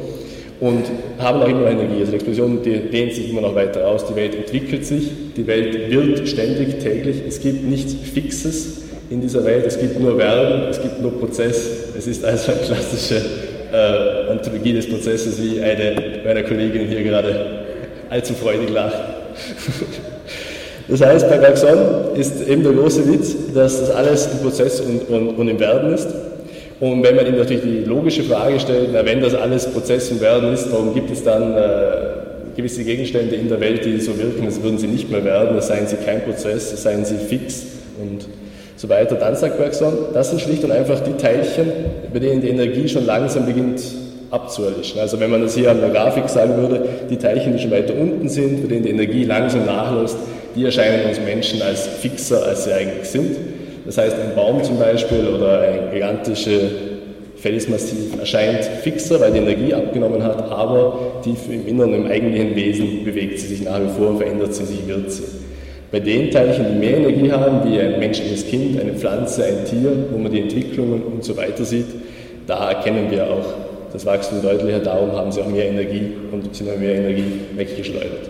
und 0.60 0.84
haben 1.20 1.42
auch 1.42 1.48
immer 1.48 1.62
noch 1.62 1.70
Energie. 1.70 2.00
Also 2.00 2.12
die 2.12 2.16
Explosion 2.16 2.64
die 2.64 2.80
dehnt 2.92 3.14
sich 3.14 3.30
immer 3.30 3.42
noch 3.42 3.56
weiter 3.56 3.88
aus, 3.88 4.06
die 4.08 4.16
Welt 4.16 4.36
entwickelt 4.36 4.86
sich, 4.86 5.12
die 5.38 5.46
Welt 5.46 5.92
wird 5.92 6.28
ständig, 6.28 6.80
täglich. 6.80 7.22
Es 7.28 7.40
gibt 7.40 7.64
nichts 7.64 7.94
Fixes 7.94 8.82
in 9.12 9.22
dieser 9.22 9.46
Welt, 9.46 9.66
es 9.66 9.80
gibt 9.80 10.00
nur 10.00 10.18
Werden, 10.18 10.70
es 10.70 10.82
gibt 10.82 11.02
nur 11.02 11.18
Prozess. 11.18 11.70
Es 11.96 12.08
ist 12.08 12.26
also 12.26 12.52
eine 12.52 12.62
klassische 12.62 13.22
äh, 13.72 14.32
Anthologie 14.32 14.74
des 14.74 14.90
Prozesses, 14.90 15.42
wie 15.42 15.62
eine 15.62 16.22
meiner 16.26 16.44
Kolleginnen 16.44 16.88
hier 16.88 17.04
gerade 17.04 17.64
allzu 18.10 18.34
freudig 18.34 18.70
lacht. 18.72 18.98
Das 20.88 21.01
heißt, 21.01 21.29
bei 21.29 21.38
Bergson 21.38 21.77
ist 22.15 22.48
eben 22.48 22.63
der 22.63 22.72
große 22.72 23.12
Witz, 23.12 23.36
dass 23.53 23.82
das 23.82 23.91
alles 23.91 24.29
im 24.32 24.39
Prozess 24.39 24.79
und, 24.79 25.10
und, 25.10 25.29
und 25.29 25.48
im 25.48 25.60
Werden 25.60 25.94
ist. 25.94 26.08
Und 26.79 27.03
wenn 27.03 27.15
man 27.15 27.25
ihm 27.25 27.38
natürlich 27.38 27.63
die 27.63 27.84
logische 27.86 28.24
Frage 28.24 28.60
stellt, 28.60 28.89
na, 28.94 29.06
wenn 29.06 29.20
das 29.20 29.34
alles 29.34 29.65
Prozess 29.65 30.12
und 30.12 30.22
Werden 30.22 30.53
ist, 30.53 30.72
warum 30.72 30.94
gibt 30.94 31.12
es 31.12 31.24
dann 31.24 31.58
äh, 31.58 31.88
gewisse 32.56 32.84
Gegenstände 32.84 33.36
in 33.36 33.50
der 33.50 33.60
Welt, 33.60 33.84
die 33.84 34.00
so 34.00 34.17
wirken, 34.17 34.46
als 34.46 34.62
würden 34.62 34.77
sie 34.77 34.88
nicht 34.88 35.12
mehr 35.12 35.25
werden, 35.25 35.56
als 35.56 35.67
seien 35.67 35.88
sie 35.88 35.98
kein 35.98 36.24
Prozess, 36.24 36.72
als 36.72 36.84
seien 36.84 37.03
sie 37.03 37.17
fix 37.17 37.63
und 38.00 38.27
so 38.77 38.88
weiter. 38.88 39.15
Dann 39.15 39.36
sagt 39.36 39.58
Bergson, 39.58 39.94
das 40.13 40.29
sind 40.29 40.39
schlicht 40.39 40.63
und 40.63 40.72
einfach 40.72 41.01
die 41.01 41.13
Teilchen, 41.13 41.72
bei 42.13 42.20
denen 42.20 42.41
die 42.41 42.50
Energie 42.50 42.88
schon 42.88 43.06
langsam 43.06 43.46
beginnt 43.46 43.82
abzuerlischen. 44.32 45.00
Also 45.00 45.20
wenn 45.20 45.32
man 45.32 45.42
das 45.42 45.56
hier 45.56 45.72
an 45.72 45.80
der 45.80 45.90
Grafik 45.90 46.28
sagen 46.30 46.58
würde, 46.58 46.84
die 47.10 47.18
Teilchen, 47.18 47.54
die 47.54 47.60
schon 47.60 47.72
weiter 47.72 47.94
unten 47.96 48.28
sind, 48.30 48.62
bei 48.62 48.68
denen 48.68 48.84
die 48.84 48.90
Energie 48.90 49.24
langsam 49.24 49.66
nachlässt, 49.66 50.18
die 50.56 50.66
erscheinen 50.66 51.08
uns 51.08 51.20
Menschen 51.20 51.62
als 51.62 51.88
fixer, 51.88 52.46
als 52.46 52.66
sie 52.66 52.74
eigentlich 52.74 53.08
sind. 53.08 53.38
Das 53.86 53.98
heißt, 53.98 54.16
ein 54.16 54.36
Baum 54.36 54.64
zum 54.64 54.80
Beispiel 54.80 55.28
oder 55.28 55.62
ein 55.62 55.92
gigantisches 55.94 56.72
Felsmassiv 57.38 58.20
erscheint 58.20 58.66
fixer, 58.82 59.20
weil 59.22 59.32
die 59.32 59.40
Energie 59.40 59.74
abgenommen 59.74 60.24
hat, 60.24 60.52
aber 60.52 61.22
tief 61.24 61.38
im 61.50 61.68
Inneren, 61.68 61.94
im 61.94 62.08
eigentlichen 62.08 62.56
Wesen 62.56 63.06
bewegt 63.06 63.40
sie 63.40 63.48
sich 63.48 63.64
nach 63.64 63.80
wie 63.80 63.90
vor, 63.98 64.18
verändert 64.18 64.54
sie 64.56 64.66
sich, 64.66 64.88
wird 64.88 65.12
sie. 65.12 65.24
Bei 65.92 66.00
den 66.00 66.32
Teilchen, 66.32 66.66
die 66.74 66.80
mehr 66.80 66.98
Energie 66.98 67.32
haben, 67.32 67.72
wie 67.72 67.80
ein 67.80 68.00
menschliches 68.00 68.46
Kind, 68.48 68.80
eine 68.82 68.94
Pflanze, 68.94 69.46
ein 69.46 69.64
Tier, 69.64 69.92
wo 70.12 70.18
man 70.18 70.32
die 70.32 70.42
Entwicklungen 70.42 71.02
und 71.04 71.24
so 71.24 71.38
weiter 71.38 71.64
sieht, 71.64 71.86
da 72.46 72.72
erkennen 72.72 73.10
wir 73.10 73.26
auch 73.26 73.67
das 73.94 74.06
Wachstum 74.06 74.41
deutlicher, 74.41 74.79
darum 74.79 75.12
haben 75.13 75.32
sie 75.32 75.41
auch 75.41 75.48
mehr 75.48 75.65
Energie 75.65 76.13
und 76.32 76.56
sind 76.56 76.70
auch 76.70 76.77
mehr 76.77 76.96
Energie 76.96 77.41
weggeschleudert. 77.56 78.29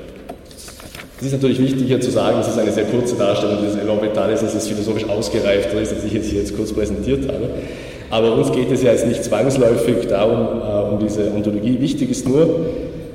Es 1.20 1.28
ist 1.28 1.34
natürlich 1.34 1.60
wichtig 1.60 1.88
hier 1.88 2.00
zu 2.00 2.12
sagen, 2.12 2.38
das 2.38 2.50
ist 2.50 2.60
eine 2.60 2.72
sehr 2.72 2.86
kurze 2.86 3.16
Darstellung 3.16 3.58
dieses 3.62 3.78
Elorbitalis, 3.78 4.42
dass 4.42 4.54
es 4.54 4.68
philosophisch 4.68 5.10
ausgereifter 5.10 5.82
ist, 5.82 5.92
als 5.94 6.04
ich 6.04 6.14
es 6.14 6.28
hier 6.28 6.42
jetzt 6.42 6.56
kurz 6.56 6.72
präsentiert 6.72 7.28
habe. 7.28 7.50
Aber 8.12 8.34
uns 8.36 8.52
geht 8.52 8.72
es 8.72 8.84
ja 8.84 8.92
jetzt 8.92 9.08
nicht 9.08 9.24
zwangsläufig 9.24 10.08
darum, 10.08 10.62
äh, 10.62 10.94
um 10.94 11.00
diese 11.00 11.32
Ontologie. 11.32 11.82
Wichtig 11.82 12.12
ist 12.12 12.28
nur 12.28 12.68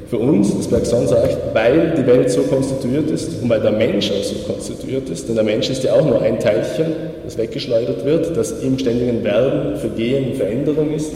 für 0.09 0.19
uns, 0.19 0.55
dass 0.55 0.69
Bergson 0.69 1.07
sagt, 1.07 1.55
weil 1.55 1.95
die 1.97 2.07
Welt 2.07 2.31
so 2.31 2.43
konstituiert 2.43 3.11
ist 3.11 3.41
und 3.41 3.49
weil 3.49 3.61
der 3.61 3.73
Mensch 3.73 4.11
auch 4.11 4.23
so 4.23 4.35
konstituiert 4.53 5.09
ist, 5.09 5.29
denn 5.29 5.37
der 5.37 5.45
Mensch 5.45 5.71
ist 5.71 5.85
ja 5.85 5.95
auch 5.95 6.05
nur 6.05 6.21
ein 6.21 6.39
Teilchen, 6.39 6.93
das 7.25 7.39
weggeschleudert 7.39 8.05
wird, 8.05 8.37
das 8.37 8.63
im 8.63 8.79
ständigen 8.79 9.25
Werden, 9.25 9.77
Vergehen, 9.77 10.35
Veränderung 10.35 10.93
ist. 10.93 11.13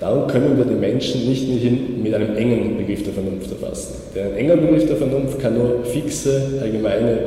Darum 0.00 0.28
können 0.28 0.56
wir 0.56 0.64
den 0.64 0.78
Menschen 0.78 1.28
nicht 1.28 1.48
mit 1.48 2.14
einem 2.14 2.36
engen 2.36 2.76
Begriff 2.76 3.02
der 3.02 3.12
Vernunft 3.12 3.50
erfassen. 3.50 3.94
Denn 4.14 4.28
ein 4.28 4.36
enger 4.36 4.56
Begriff 4.56 4.86
der 4.86 4.96
Vernunft 4.96 5.40
kann 5.40 5.58
nur 5.58 5.84
fixe, 5.84 6.60
allgemeine, 6.62 7.18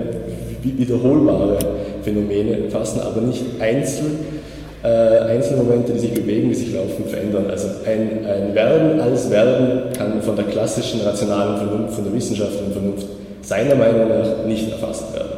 wiederholbare 0.64 1.58
Phänomene 2.04 2.66
erfassen, 2.66 3.02
aber 3.02 3.22
nicht 3.22 3.44
einzeln 3.60 4.20
äh, 4.84 4.88
Einzelmomente, 4.88 5.94
die 5.94 6.00
sich 6.00 6.14
bewegen, 6.14 6.50
die 6.50 6.56
sich 6.56 6.74
laufen, 6.74 7.06
verändern. 7.08 7.46
Also 7.50 7.68
ein, 7.86 8.26
ein 8.26 8.56
Werden 8.56 9.00
als 9.00 9.30
Werden 9.30 9.94
kann 9.96 10.22
von 10.22 10.36
der 10.36 10.46
klassischen 10.46 11.02
rationalen 11.02 11.58
Vernunft, 11.58 11.94
von 11.96 12.04
der 12.04 12.14
wissenschaftlichen 12.14 12.72
Vernunft 12.72 13.06
seiner 13.42 13.76
Meinung 13.76 14.08
nach 14.10 14.46
nicht 14.46 14.72
erfasst 14.72 15.14
werden. 15.14 15.30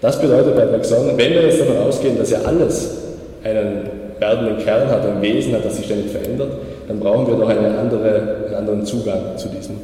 Das 0.00 0.20
bedeutet 0.20 0.56
bei 0.56 0.64
Bergson, 0.64 1.06
wenn 1.16 1.32
wir 1.32 1.42
jetzt 1.42 1.60
davon 1.60 1.76
ausgehen, 1.78 2.18
dass 2.18 2.30
ja 2.30 2.40
alles 2.44 2.98
einen 3.44 3.99
werdenden 4.20 4.58
Kern 4.58 4.88
hat, 4.88 5.04
ein 5.04 5.20
Wesen 5.22 5.54
hat, 5.54 5.64
das 5.64 5.76
sich 5.76 5.86
ständig 5.86 6.12
verändert, 6.12 6.52
dann 6.86 7.00
brauchen 7.00 7.26
wir 7.26 7.34
doch 7.34 7.48
eine 7.48 7.76
andere, 7.78 8.44
einen 8.46 8.54
anderen 8.54 8.84
Zugang 8.84 9.36
zu 9.36 9.48
diesen, 9.48 9.76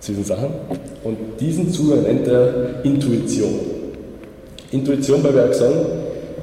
zu 0.00 0.12
diesen 0.12 0.24
Sachen. 0.24 0.48
Und 1.04 1.16
diesen 1.38 1.70
Zugang 1.70 2.02
nennt 2.02 2.26
er 2.26 2.82
Intuition. 2.82 3.60
Intuition 4.72 5.22
bei 5.22 5.30
Bergson 5.30 5.72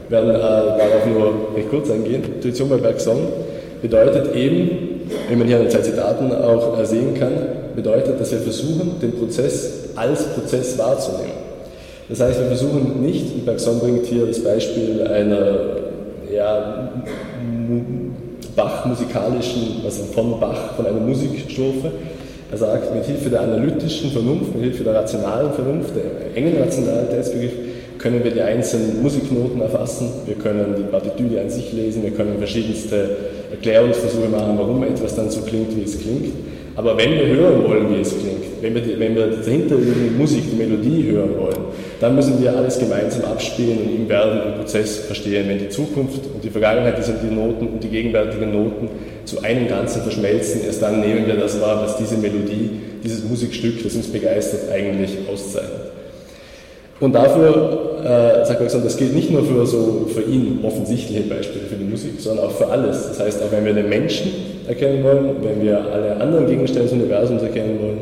werden 0.09 0.29
äh, 0.29 0.38
darauf 0.38 1.05
nur 1.12 1.55
recht 1.55 1.69
kurz 1.69 1.89
eingehen. 1.89 2.24
Intuition 2.36 2.69
bei 2.69 2.77
Bergson 2.77 3.17
bedeutet 3.81 4.36
eben, 4.36 4.69
wie 5.29 5.36
man 5.36 5.47
hier 5.47 5.57
an 5.57 5.63
den 5.63 5.71
zwei 5.71 5.81
Zitaten 5.81 6.31
auch 6.31 6.79
äh, 6.79 6.86
sehen 6.86 7.13
kann, 7.17 7.31
bedeutet, 7.75 8.19
dass 8.19 8.31
wir 8.31 8.39
versuchen, 8.39 9.00
den 9.01 9.13
Prozess 9.13 9.89
als 9.95 10.24
Prozess 10.33 10.77
wahrzunehmen. 10.77 11.47
Das 12.09 12.21
heißt, 12.21 12.39
wir 12.39 12.47
versuchen 12.47 13.01
nicht, 13.01 13.33
und 13.33 13.45
Bergson 13.45 13.79
bringt 13.79 14.05
hier 14.05 14.25
das 14.25 14.39
Beispiel 14.39 15.05
einer 15.07 15.76
ja, 16.34 16.91
Bach-musikalischen, 18.55 19.81
also 19.86 20.03
von 20.05 20.39
Bach, 20.39 20.75
von 20.75 20.86
einer 20.86 21.00
Musikstrophe. 21.00 21.91
Er 22.51 22.57
sagt, 22.57 22.96
mit 22.96 23.05
Hilfe 23.05 23.29
der 23.29 23.41
analytischen 23.41 24.12
Vernunft, 24.12 24.55
mit 24.55 24.63
Hilfe 24.63 24.84
der 24.84 24.96
rationalen 24.96 25.51
Vernunft, 25.53 25.91
der 25.96 26.36
engen 26.36 26.62
Rationalitätsbegriff, 26.62 27.51
können 27.98 28.24
wir 28.24 28.31
die 28.31 28.41
einzelnen 28.41 29.01
Musiknoten 29.01 29.60
erfassen, 29.60 30.10
wir 30.25 30.36
können 30.36 30.75
die 30.77 30.84
Partitüre 30.84 31.41
an 31.41 31.50
sich 31.50 31.74
lesen, 31.74 32.03
wir 32.03 32.12
können 32.12 32.38
verschiedenste 32.38 33.10
Erklärungsversuche 33.51 34.29
machen, 34.29 34.53
warum 34.57 34.84
etwas 34.84 35.15
dann 35.15 35.29
so 35.29 35.41
klingt, 35.41 35.75
wie 35.75 35.84
es 35.84 36.00
klingt. 36.00 36.34
Aber 36.77 36.96
wenn 36.96 37.12
wir 37.13 37.25
hören 37.25 37.63
wollen, 37.63 37.89
wie 37.89 38.01
es 38.01 38.10
klingt, 38.10 38.62
wenn 38.62 38.75
wir, 38.75 38.81
die, 38.81 39.00
wenn 39.00 39.15
wir 39.15 39.25
dahinterliegende 39.31 40.12
Musik, 40.15 40.43
die 40.51 40.55
Melodie 40.55 41.10
hören 41.10 41.36
wollen, 41.36 41.57
dann 42.00 42.13
müssen 42.13 42.39
wir 42.39 42.55
alles 42.55 42.77
gemeinsam 42.77 43.25
abspielen 43.25 43.79
und 43.79 43.96
im 43.96 44.07
Werden 44.07 44.41
im 44.46 44.60
Prozess 44.60 45.00
verstehen. 45.00 45.50
Wenn 45.50 45.57
die 45.57 45.69
Zukunft 45.69 46.22
und 46.31 46.43
die 46.43 46.51
Vergangenheit, 46.51 46.96
diese 47.00 47.13
die 47.13 47.34
Noten 47.34 47.67
und 47.67 47.84
die 47.84 47.88
gegenwärtigen 47.88 48.51
Noten 48.51 48.89
zu 49.25 49.41
einem 49.41 49.67
Ganzen 49.67 50.03
verschmelzen, 50.03 50.62
erst 50.67 50.84
dann 50.84 51.01
nehmen 51.01 51.25
wir 51.25 51.38
das 51.38 51.60
wahr, 51.60 51.81
was 51.84 51.98
diese 51.98 52.15
Melodie, 52.15 52.69
dieses 53.03 53.24
Musikstück, 53.24 53.81
das 53.81 53.96
uns 53.96 54.07
begeistert, 54.07 54.72
eigentlich 54.72 55.17
auszeichnet. 55.27 55.96
Und 56.99 57.13
dafür, 57.13 57.99
äh, 58.03 58.45
sagt 58.45 58.59
Alexander, 58.59 58.85
das 58.85 58.97
gilt 58.97 59.13
nicht 59.13 59.29
nur 59.29 59.43
für 59.43 59.65
so 59.65 60.07
für 60.13 60.21
ihn 60.21 60.59
offensichtliche 60.63 61.21
Beispiele 61.23 61.65
für 61.65 61.75
die 61.75 61.83
Musik, 61.83 62.13
sondern 62.19 62.47
auch 62.47 62.51
für 62.51 62.67
alles. 62.67 63.09
Das 63.09 63.19
heißt, 63.19 63.43
auch 63.43 63.51
wenn 63.51 63.65
wir 63.65 63.73
den 63.73 63.89
Menschen 63.89 64.31
erkennen 64.67 65.03
wollen, 65.03 65.35
wenn 65.43 65.61
wir 65.61 65.79
alle 65.79 66.19
anderen 66.19 66.47
Gegenstände 66.47 66.83
des 66.83 66.93
Universums 66.93 67.43
erkennen 67.43 67.79
wollen, 67.79 67.99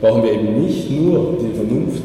brauchen 0.00 0.22
wir 0.22 0.32
eben 0.32 0.62
nicht 0.62 0.90
nur 0.90 1.38
die 1.40 1.56
Vernunft, 1.56 2.02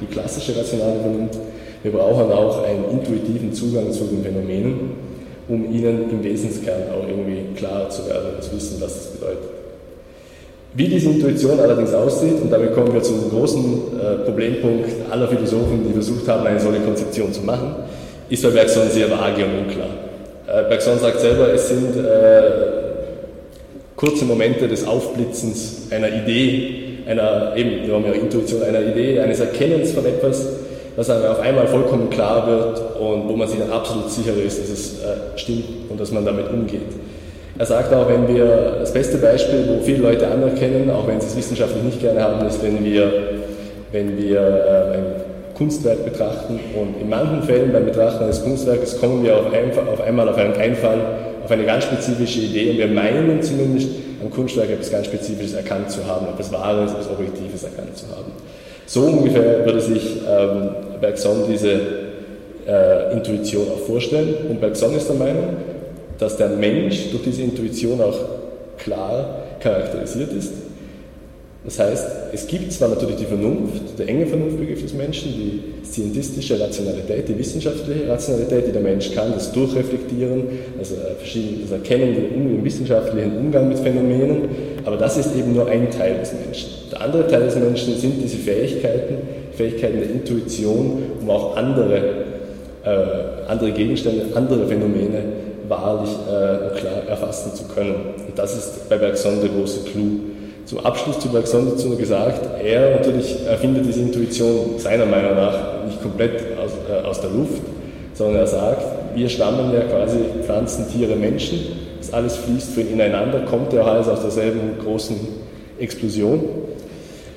die 0.00 0.06
klassische 0.06 0.56
rationale 0.56 1.00
Vernunft, 1.00 1.38
wir 1.82 1.92
brauchen 1.92 2.30
auch 2.30 2.62
einen 2.62 2.84
intuitiven 2.90 3.52
Zugang 3.52 3.90
zu 3.90 4.04
den 4.04 4.22
Phänomenen, 4.22 4.92
um 5.48 5.64
ihnen 5.72 6.10
im 6.10 6.22
Wesenskern 6.22 6.82
auch 6.92 7.08
irgendwie 7.08 7.54
klar 7.56 7.88
zu 7.88 8.06
werden 8.06 8.34
und 8.36 8.42
zu 8.42 8.54
wissen, 8.54 8.80
was 8.80 8.94
das 8.94 9.06
bedeutet. 9.12 9.59
Wie 10.72 10.86
diese 10.86 11.10
Intuition 11.10 11.58
allerdings 11.58 11.92
aussieht, 11.92 12.40
und 12.40 12.50
damit 12.52 12.74
kommen 12.74 12.94
wir 12.94 13.02
zum 13.02 13.28
großen 13.28 13.64
äh, 13.64 14.24
Problempunkt 14.24 14.88
aller 15.10 15.26
Philosophen, 15.26 15.84
die 15.86 15.92
versucht 15.92 16.28
haben, 16.28 16.46
eine 16.46 16.60
solche 16.60 16.80
Konzeption 16.80 17.32
zu 17.32 17.42
machen, 17.42 17.74
ist 18.28 18.44
bei 18.44 18.50
Bergson 18.50 18.88
sehr 18.88 19.10
vage 19.10 19.44
und 19.44 19.66
unklar. 19.66 19.88
Äh, 20.46 20.68
Bergson 20.68 20.96
sagt 21.00 21.18
selber, 21.18 21.52
es 21.52 21.68
sind 21.68 21.96
äh, 21.96 22.42
kurze 23.96 24.24
Momente 24.24 24.68
des 24.68 24.86
Aufblitzens 24.86 25.88
einer 25.90 26.08
Idee, 26.08 27.00
einer, 27.04 27.52
eben, 27.56 27.88
wir 27.88 27.94
haben 27.94 28.04
ja 28.04 28.12
Intuition, 28.12 28.62
einer 28.62 28.82
Idee, 28.82 29.18
eines 29.18 29.40
Erkennens 29.40 29.90
von 29.90 30.06
etwas, 30.06 30.46
das 30.94 31.10
einem 31.10 31.24
auf 31.24 31.40
einmal 31.40 31.66
vollkommen 31.66 32.10
klar 32.10 32.46
wird 32.46 32.96
und 33.00 33.28
wo 33.28 33.34
man 33.34 33.48
sich 33.48 33.58
dann 33.58 33.72
absolut 33.72 34.08
sicher 34.08 34.32
ist, 34.36 34.60
dass 34.60 34.68
es 34.68 34.96
stimmt 35.36 35.64
und 35.88 35.98
dass 35.98 36.12
man 36.12 36.24
damit 36.24 36.50
umgeht. 36.50 36.80
Er 37.60 37.66
sagt 37.66 37.92
auch, 37.92 38.08
wenn 38.08 38.26
wir, 38.26 38.78
das 38.80 38.90
beste 38.90 39.18
Beispiel, 39.18 39.68
wo 39.68 39.84
viele 39.84 39.98
Leute 39.98 40.26
anerkennen, 40.26 40.88
auch 40.88 41.06
wenn 41.06 41.20
sie 41.20 41.26
es 41.26 41.36
wissenschaftlich 41.36 41.82
nicht 41.82 42.00
gerne 42.00 42.22
haben, 42.22 42.46
ist, 42.46 42.62
wenn 42.62 42.82
wir, 42.82 43.12
wenn 43.92 44.16
wir 44.16 44.40
äh, 44.40 44.96
ein 44.96 45.04
Kunstwerk 45.58 46.02
betrachten. 46.06 46.58
Und 46.74 46.98
in 46.98 47.10
manchen 47.10 47.42
Fällen 47.42 47.70
beim 47.70 47.84
Betrachten 47.84 48.24
eines 48.24 48.42
Kunstwerkes 48.42 48.98
kommen 48.98 49.22
wir 49.22 49.36
auf, 49.36 49.52
ein, 49.52 49.72
auf 49.92 50.00
einmal 50.00 50.26
auf 50.30 50.38
einen 50.38 50.54
Einfall, 50.54 51.00
auf 51.44 51.50
eine 51.50 51.64
ganz 51.64 51.84
spezifische 51.84 52.40
Idee. 52.40 52.70
Und 52.70 52.78
wir 52.78 52.86
meinen 52.86 53.42
zumindest 53.42 53.90
am 54.22 54.30
Kunstwerk 54.30 54.70
etwas 54.70 54.90
ganz 54.90 55.04
Spezifisches 55.04 55.52
erkannt 55.52 55.90
zu 55.90 56.06
haben, 56.06 56.28
etwas 56.32 56.50
Wahres, 56.50 56.92
etwas 56.92 57.10
Objektives 57.10 57.62
erkannt 57.64 57.94
zu 57.94 58.06
haben. 58.06 58.32
So 58.86 59.02
ungefähr 59.02 59.66
würde 59.66 59.82
sich 59.82 60.16
ähm, 60.26 60.70
Bergson 60.98 61.44
diese 61.46 61.72
äh, 62.66 63.12
Intuition 63.12 63.66
auch 63.68 63.80
vorstellen. 63.80 64.34
Und 64.48 64.62
Bergson 64.62 64.96
ist 64.96 65.10
der 65.10 65.16
Meinung, 65.16 65.56
dass 66.20 66.36
der 66.36 66.50
Mensch 66.50 67.10
durch 67.10 67.24
diese 67.24 67.42
Intuition 67.42 68.00
auch 68.00 68.18
klar 68.78 69.42
charakterisiert 69.58 70.32
ist. 70.32 70.52
Das 71.64 71.78
heißt, 71.78 72.06
es 72.32 72.46
gibt 72.46 72.72
zwar 72.72 72.88
natürlich 72.88 73.16
die 73.16 73.26
Vernunft, 73.26 73.98
der 73.98 74.08
enge 74.08 74.26
Vernunftbegriff 74.26 74.80
des 74.80 74.94
Menschen, 74.94 75.32
die 75.32 75.84
scientistische 75.84 76.58
Rationalität, 76.58 77.28
die 77.28 77.38
wissenschaftliche 77.38 78.08
Rationalität, 78.08 78.68
die 78.68 78.72
der 78.72 78.80
Mensch 78.80 79.12
kann, 79.12 79.32
das 79.32 79.52
Durchreflektieren, 79.52 80.44
also 80.78 80.94
das 80.96 81.70
Erkennen, 81.70 82.14
den 82.14 82.64
wissenschaftlichen 82.64 83.36
Umgang 83.36 83.68
mit 83.68 83.78
Phänomenen, 83.78 84.48
aber 84.86 84.96
das 84.96 85.18
ist 85.18 85.36
eben 85.36 85.52
nur 85.52 85.68
ein 85.68 85.90
Teil 85.90 86.18
des 86.20 86.32
Menschen. 86.32 86.70
Der 86.90 87.02
andere 87.02 87.26
Teil 87.26 87.42
des 87.42 87.56
Menschen 87.56 87.94
sind 87.98 88.22
diese 88.22 88.38
Fähigkeiten, 88.38 89.16
Fähigkeiten 89.52 90.00
der 90.00 90.10
Intuition, 90.10 91.02
um 91.20 91.28
auch 91.28 91.56
andere, 91.56 91.96
äh, 92.84 93.48
andere 93.48 93.72
Gegenstände, 93.72 94.24
andere 94.34 94.66
Phänomene 94.66 95.49
wahrlich 95.70 96.10
äh, 96.10 96.78
klar 96.78 97.08
erfassen 97.08 97.54
zu 97.54 97.64
können. 97.72 97.94
Und 98.28 98.38
das 98.38 98.56
ist 98.56 98.88
bei 98.88 98.98
Bergson 98.98 99.40
der 99.40 99.50
große 99.50 99.84
Clou. 99.90 100.20
Zum 100.66 100.80
Abschluss 100.80 101.18
zu 101.18 101.28
Bergson 101.28 101.70
dazu 101.70 101.96
gesagt, 101.96 102.46
er 102.62 102.96
natürlich 102.96 103.46
erfindet 103.46 103.86
diese 103.86 104.00
Intuition 104.00 104.78
seiner 104.78 105.06
Meinung 105.06 105.36
nach 105.36 105.84
nicht 105.86 106.02
komplett 106.02 106.42
aus, 106.58 106.72
äh, 106.90 107.06
aus 107.06 107.20
der 107.20 107.30
Luft, 107.30 107.62
sondern 108.14 108.36
er 108.36 108.46
sagt, 108.46 108.82
wir 109.14 109.28
stammen 109.28 109.72
ja 109.72 109.80
quasi 109.80 110.18
Pflanzen, 110.42 110.86
Tiere, 110.92 111.16
Menschen, 111.16 111.58
das 111.98 112.12
alles 112.12 112.36
fließt 112.36 112.72
für 112.72 112.82
ihn 112.82 112.94
ineinander, 112.94 113.40
kommt 113.40 113.72
ja 113.72 113.82
auch 113.82 113.86
alles 113.86 114.08
aus 114.08 114.22
derselben 114.22 114.78
großen 114.82 115.16
Explosion. 115.78 116.40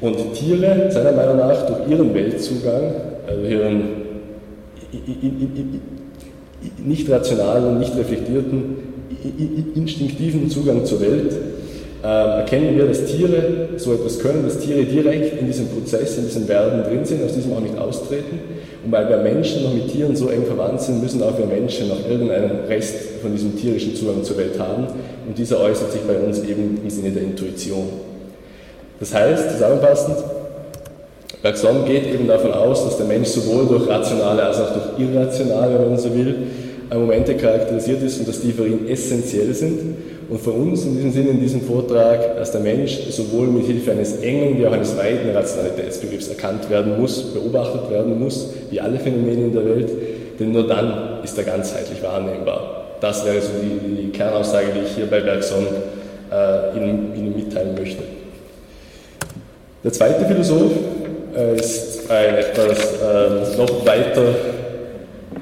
Und 0.01 0.17
die 0.19 0.39
Tiere, 0.39 0.91
seiner 0.91 1.13
Meinung 1.13 1.37
nach, 1.37 1.65
durch 1.65 1.87
ihren 1.89 2.13
Weltzugang, 2.13 2.93
also 3.27 3.41
ihren 3.41 4.03
nicht 6.83 7.09
rationalen, 7.09 7.79
nicht 7.79 7.95
reflektierten, 7.95 8.77
instinktiven 9.75 10.49
Zugang 10.49 10.85
zur 10.85 11.01
Welt 11.01 11.33
äh, 12.03 12.07
erkennen 12.07 12.75
wir, 12.75 12.85
dass 12.85 13.05
Tiere 13.05 13.69
so 13.77 13.93
etwas 13.93 14.19
können, 14.19 14.43
dass 14.43 14.59
Tiere 14.59 14.83
direkt 14.83 15.39
in 15.39 15.47
diesem 15.47 15.69
Prozess, 15.69 16.17
in 16.17 16.25
diesem 16.25 16.47
Werden 16.49 16.83
drin 16.83 17.05
sind, 17.05 17.23
aus 17.23 17.33
diesem 17.33 17.53
auch 17.53 17.61
nicht 17.61 17.77
austreten. 17.77 18.39
Und 18.83 18.91
weil 18.91 19.07
wir 19.07 19.17
Menschen 19.17 19.63
noch 19.63 19.73
mit 19.73 19.87
Tieren 19.87 20.13
so 20.13 20.27
eng 20.27 20.45
verwandt 20.45 20.81
sind, 20.81 21.01
müssen 21.01 21.23
auch 21.23 21.37
wir 21.37 21.45
Menschen 21.45 21.87
noch 21.87 22.05
irgendeinen 22.09 22.65
Rest 22.67 22.95
von 23.21 23.31
diesem 23.31 23.57
tierischen 23.57 23.95
Zugang 23.95 24.21
zur 24.21 24.37
Welt 24.37 24.59
haben. 24.59 24.87
Und 25.25 25.37
dieser 25.37 25.61
äußert 25.61 25.93
sich 25.93 26.01
bei 26.01 26.17
uns 26.17 26.43
eben 26.43 26.81
im 26.83 26.89
Sinne 26.89 27.11
der 27.11 27.23
Intuition. 27.23 27.87
Das 28.99 29.13
heißt, 29.13 29.51
zusammenfassend, 29.51 30.17
Bergson 31.43 31.85
geht 31.85 32.07
eben 32.07 32.27
davon 32.27 32.53
aus, 32.53 32.85
dass 32.85 32.97
der 32.97 33.05
Mensch 33.05 33.27
sowohl 33.27 33.67
durch 33.67 33.87
rationale 33.87 34.43
als 34.43 34.59
auch 34.59 34.71
durch 34.71 35.07
irrationale, 35.07 35.77
wenn 35.77 35.89
man 35.89 35.99
so 35.99 36.15
will, 36.15 36.35
Momente 36.91 37.35
charakterisiert 37.35 38.01
ist 38.03 38.19
und 38.19 38.27
dass 38.27 38.41
die 38.41 38.51
für 38.51 38.67
ihn 38.67 38.87
essentiell 38.87 39.53
sind. 39.53 39.79
Und 40.29 40.39
für 40.39 40.51
uns 40.51 40.85
in 40.85 40.95
diesem 40.95 41.11
Sinne, 41.11 41.29
in 41.29 41.41
diesem 41.41 41.61
Vortrag, 41.61 42.37
dass 42.37 42.51
der 42.51 42.61
Mensch 42.61 42.97
sowohl 43.09 43.47
mit 43.47 43.65
Hilfe 43.65 43.91
eines 43.91 44.17
engen 44.17 44.57
wie 44.57 44.65
auch 44.65 44.71
eines 44.71 44.97
weiten 44.97 45.29
Rationalitätsbegriffs 45.31 46.29
erkannt 46.29 46.69
werden 46.69 46.99
muss, 46.99 47.33
beobachtet 47.33 47.91
werden 47.91 48.19
muss, 48.19 48.49
wie 48.69 48.79
alle 48.79 48.99
Phänomene 48.99 49.45
in 49.45 49.53
der 49.53 49.65
Welt, 49.65 49.91
denn 50.39 50.51
nur 50.51 50.65
dann 50.65 51.21
ist 51.23 51.37
er 51.37 51.43
ganzheitlich 51.43 52.01
wahrnehmbar. 52.01 52.85
Das 53.01 53.25
wäre 53.25 53.41
so 53.41 53.49
die, 53.61 54.01
die 54.03 54.09
Kernaussage, 54.11 54.67
die 54.73 54.85
ich 54.85 54.95
hier 54.95 55.07
bei 55.07 55.19
Bergson 55.19 55.67
äh, 56.31 56.77
Ihnen, 56.77 57.11
Ihnen, 57.15 57.35
mitteilen 57.35 57.75
möchte. 57.77 58.01
Der 59.83 59.91
zweite 59.91 60.25
Philosoph 60.25 60.71
äh, 60.71 61.02
ist 61.55 62.09
ein 62.09 62.35
etwas 62.35 62.77
äh, 63.01 63.57
noch 63.57 63.85
weiter 63.85 64.23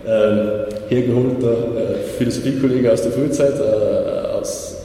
ähm, 0.08 0.50
hergeholter 0.90 1.52
äh, 1.52 2.18
Philosophiekollege 2.18 2.92
aus 2.92 3.02
der 3.02 3.12
Frühzeit, 3.12 3.54
äh, 3.60 4.38
aus 4.38 4.78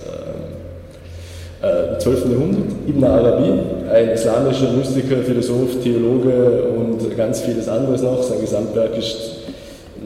im 1.62 1.98
12. 1.98 2.30
Jahrhundert, 2.30 2.64
Ibn 2.86 3.04
Arabi, 3.04 3.52
ein 3.92 4.10
islamischer 4.10 4.70
Mystiker, 4.72 5.16
Philosoph, 5.24 5.80
Theologe 5.82 6.64
und 6.76 7.16
ganz 7.16 7.40
vieles 7.40 7.68
anderes 7.68 8.02
noch. 8.02 8.22
Sein 8.22 8.40
Gesamtwerk 8.40 8.96
ist 8.96 9.36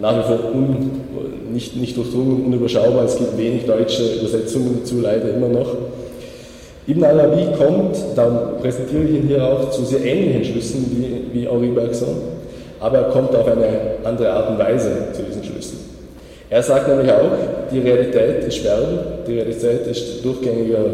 nach 0.00 0.19
wie 0.19 0.23
vor 0.23 0.54
un, 0.54 0.90
nicht, 1.52 1.76
nicht 1.76 1.97
durchdrungen, 1.97 2.47
unüberschaubar. 2.47 3.04
Es 3.04 3.16
gibt 3.16 3.37
wenig 3.37 3.66
deutsche 3.66 4.21
Übersetzungen 4.21 4.78
dazu, 4.80 5.00
leider 5.00 5.35
immer 5.35 5.49
noch. 5.49 5.76
Ibn 6.87 7.04
Arabi 7.04 7.46
kommt, 7.56 7.96
darum 8.16 8.58
präsentiere 8.60 9.04
ich 9.04 9.10
ihn 9.16 9.28
hier 9.28 9.44
auch, 9.44 9.70
zu 9.70 9.84
sehr 9.84 10.04
ähnlichen 10.04 10.44
Schlüssen 10.44 10.87
wie, 11.32 11.40
wie 11.40 11.46
Henri 11.46 11.68
Bergson, 11.68 12.16
aber 12.80 12.99
er 12.99 13.04
kommt 13.10 13.34
auf 13.37 13.46
eine 13.46 13.68
andere 14.04 14.30
Art 14.30 14.50
und 14.50 14.58
Weise 14.58 14.90
zu 15.12 15.22
diesen 15.22 15.44
Schlüssen. 15.44 15.78
Er 16.49 16.62
sagt 16.62 16.88
nämlich 16.88 17.12
auch, 17.12 17.30
die 17.70 17.78
Realität 17.78 18.44
ist 18.44 18.56
Sterben, 18.56 18.99
die 19.26 19.34
Realität 19.34 19.87
ist 19.87 20.25
durchgängiger 20.25 20.84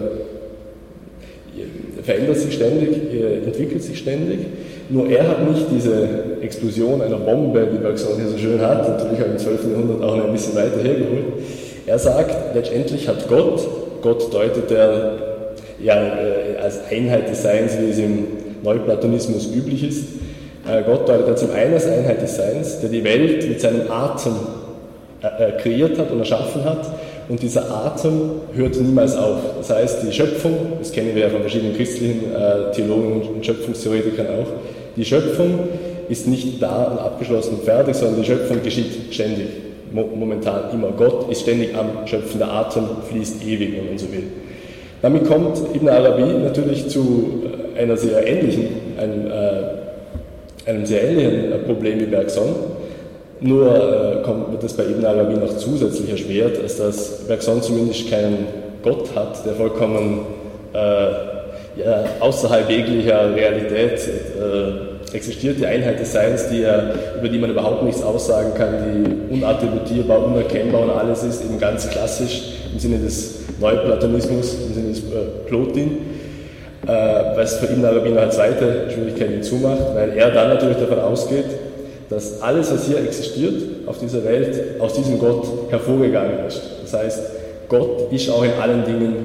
verändert 2.06 2.36
sich 2.36 2.54
ständig, 2.54 2.90
entwickelt 3.44 3.82
sich 3.82 3.98
ständig. 3.98 4.38
Nur 4.88 5.10
er 5.10 5.26
hat 5.28 5.50
nicht 5.50 5.66
diese 5.74 6.08
Explosion 6.40 7.02
einer 7.02 7.16
Bombe, 7.16 7.66
wie 7.72 7.78
Bergson 7.78 8.16
hier 8.16 8.28
so 8.28 8.38
schön 8.38 8.60
hat, 8.60 8.88
natürlich 8.88 9.20
auch 9.20 9.30
im 9.30 9.38
12. 9.38 9.60
Jahrhundert 9.72 10.02
auch 10.02 10.24
ein 10.24 10.32
bisschen 10.32 10.54
weiter 10.54 10.80
hergeholt. 10.82 11.24
Er 11.86 11.98
sagt, 11.98 12.54
letztendlich 12.54 13.08
hat 13.08 13.28
Gott, 13.28 13.66
Gott 14.02 14.32
deutet 14.32 14.70
er 14.70 15.25
ja, 15.82 15.94
äh, 15.94 16.58
als 16.62 16.80
Einheit 16.90 17.28
des 17.28 17.42
Seins, 17.42 17.76
wie 17.80 17.90
es 17.90 17.98
im 17.98 18.26
Neuplatonismus 18.62 19.54
üblich 19.54 19.88
ist. 19.88 20.04
Äh, 20.68 20.82
Gott 20.84 21.08
deutet 21.08 21.28
er 21.28 21.36
zum 21.36 21.50
einen 21.52 21.74
als 21.74 21.86
Einheit 21.86 22.22
des 22.22 22.36
Seins, 22.36 22.80
der 22.80 22.88
die 22.88 23.04
Welt 23.04 23.48
mit 23.48 23.60
seinem 23.60 23.90
Atem 23.90 24.32
äh, 25.22 25.52
kreiert 25.60 25.98
hat 25.98 26.10
und 26.10 26.18
erschaffen 26.18 26.64
hat 26.64 26.90
und 27.28 27.42
dieser 27.42 27.70
Atem 27.70 28.12
hört 28.54 28.80
niemals 28.80 29.16
auf. 29.16 29.38
Das 29.58 29.70
heißt, 29.70 30.02
die 30.06 30.12
Schöpfung, 30.12 30.56
das 30.78 30.92
kennen 30.92 31.14
wir 31.14 31.22
ja 31.22 31.28
von 31.28 31.40
verschiedenen 31.40 31.76
christlichen 31.76 32.20
Theologen 32.72 33.22
und 33.22 33.44
Schöpfungstheoretikern 33.44 34.26
auch, 34.28 34.46
die 34.94 35.04
Schöpfung 35.04 35.58
ist 36.08 36.28
nicht 36.28 36.62
da 36.62 36.84
und 36.84 36.98
abgeschlossen 37.00 37.56
und 37.56 37.64
fertig, 37.64 37.96
sondern 37.96 38.20
die 38.20 38.26
Schöpfung 38.26 38.62
geschieht 38.62 39.12
ständig, 39.12 39.48
momentan 39.92 40.70
immer. 40.72 40.92
Gott 40.92 41.28
ist 41.32 41.40
ständig 41.40 41.74
am 41.74 42.06
Schöpfen, 42.06 42.38
der 42.38 42.52
Atem 42.52 42.84
fließt 43.10 43.44
ewig, 43.44 43.76
wenn 43.76 43.86
man 43.86 43.98
so 43.98 44.06
will. 44.12 44.22
Damit 45.02 45.26
kommt 45.26 45.58
Ibn 45.74 45.88
Arabi 45.88 46.38
natürlich 46.42 46.88
zu 46.88 47.42
äh, 47.76 47.82
einer 47.82 47.96
sehr 47.96 48.26
ähnlichen, 48.26 48.68
einem, 48.98 49.26
äh, 49.26 50.70
einem 50.70 50.86
sehr 50.86 51.04
ähnlichen 51.04 51.52
äh, 51.52 51.58
Problem 51.58 52.00
wie 52.00 52.06
Bergson. 52.06 52.54
Nur 53.40 53.66
äh, 53.68 54.22
kommt, 54.22 54.50
wird 54.52 54.64
es 54.64 54.72
bei 54.72 54.84
Ibn 54.84 55.04
Arabi 55.04 55.34
noch 55.34 55.54
zusätzlich 55.58 56.10
erschwert, 56.10 56.58
als 56.62 56.78
dass 56.78 57.26
Bergson 57.26 57.60
zumindest 57.60 58.10
keinen 58.10 58.46
Gott 58.82 59.14
hat, 59.14 59.44
der 59.44 59.52
vollkommen 59.54 60.20
äh, 60.72 60.78
ja, 61.76 62.04
außerhalb 62.20 62.70
jeglicher 62.70 63.34
Realität 63.34 64.00
äh, 64.00 65.14
existiert, 65.14 65.58
die 65.58 65.66
Einheit 65.66 66.00
des 66.00 66.12
Seins, 66.12 66.48
die 66.48 66.62
er, 66.62 66.94
über 67.18 67.28
die 67.28 67.38
man 67.38 67.50
überhaupt 67.50 67.82
nichts 67.82 68.02
aussagen 68.02 68.54
kann, 68.54 68.74
die 69.30 69.34
unattributierbar, 69.34 70.24
unerkennbar 70.24 70.82
und 70.82 70.90
alles 70.90 71.22
ist, 71.22 71.44
eben 71.44 71.58
ganz 71.58 71.88
klassisch 71.90 72.55
im 72.76 72.80
Sinne 72.80 72.98
des 72.98 73.36
Neuplatonismus, 73.58 74.54
im 74.68 74.74
Sinne 74.74 74.88
des 74.90 74.98
äh, 74.98 75.46
Plotin. 75.46 75.98
Äh, 76.86 76.88
was 77.36 77.56
für 77.56 77.66
Ibn 77.66 77.84
Arabi 77.86 78.10
noch 78.10 78.22
eine 78.22 78.30
zweite 78.30 78.90
Schwierigkeit 78.92 79.30
hinzumacht, 79.30 79.94
weil 79.94 80.10
er 80.16 80.30
dann 80.30 80.50
natürlich 80.50 80.76
davon 80.76 81.00
ausgeht, 81.00 81.46
dass 82.10 82.42
alles, 82.42 82.70
was 82.70 82.86
hier 82.86 82.98
existiert 82.98 83.54
auf 83.86 83.98
dieser 83.98 84.22
Welt, 84.24 84.78
aus 84.78 84.92
diesem 84.92 85.18
Gott 85.18 85.46
hervorgegangen 85.70 86.46
ist. 86.46 86.60
Das 86.82 86.92
heißt, 86.92 87.22
Gott 87.68 88.12
ist 88.12 88.28
auch 88.30 88.44
in 88.44 88.52
allen 88.60 88.84
Dingen, 88.84 89.16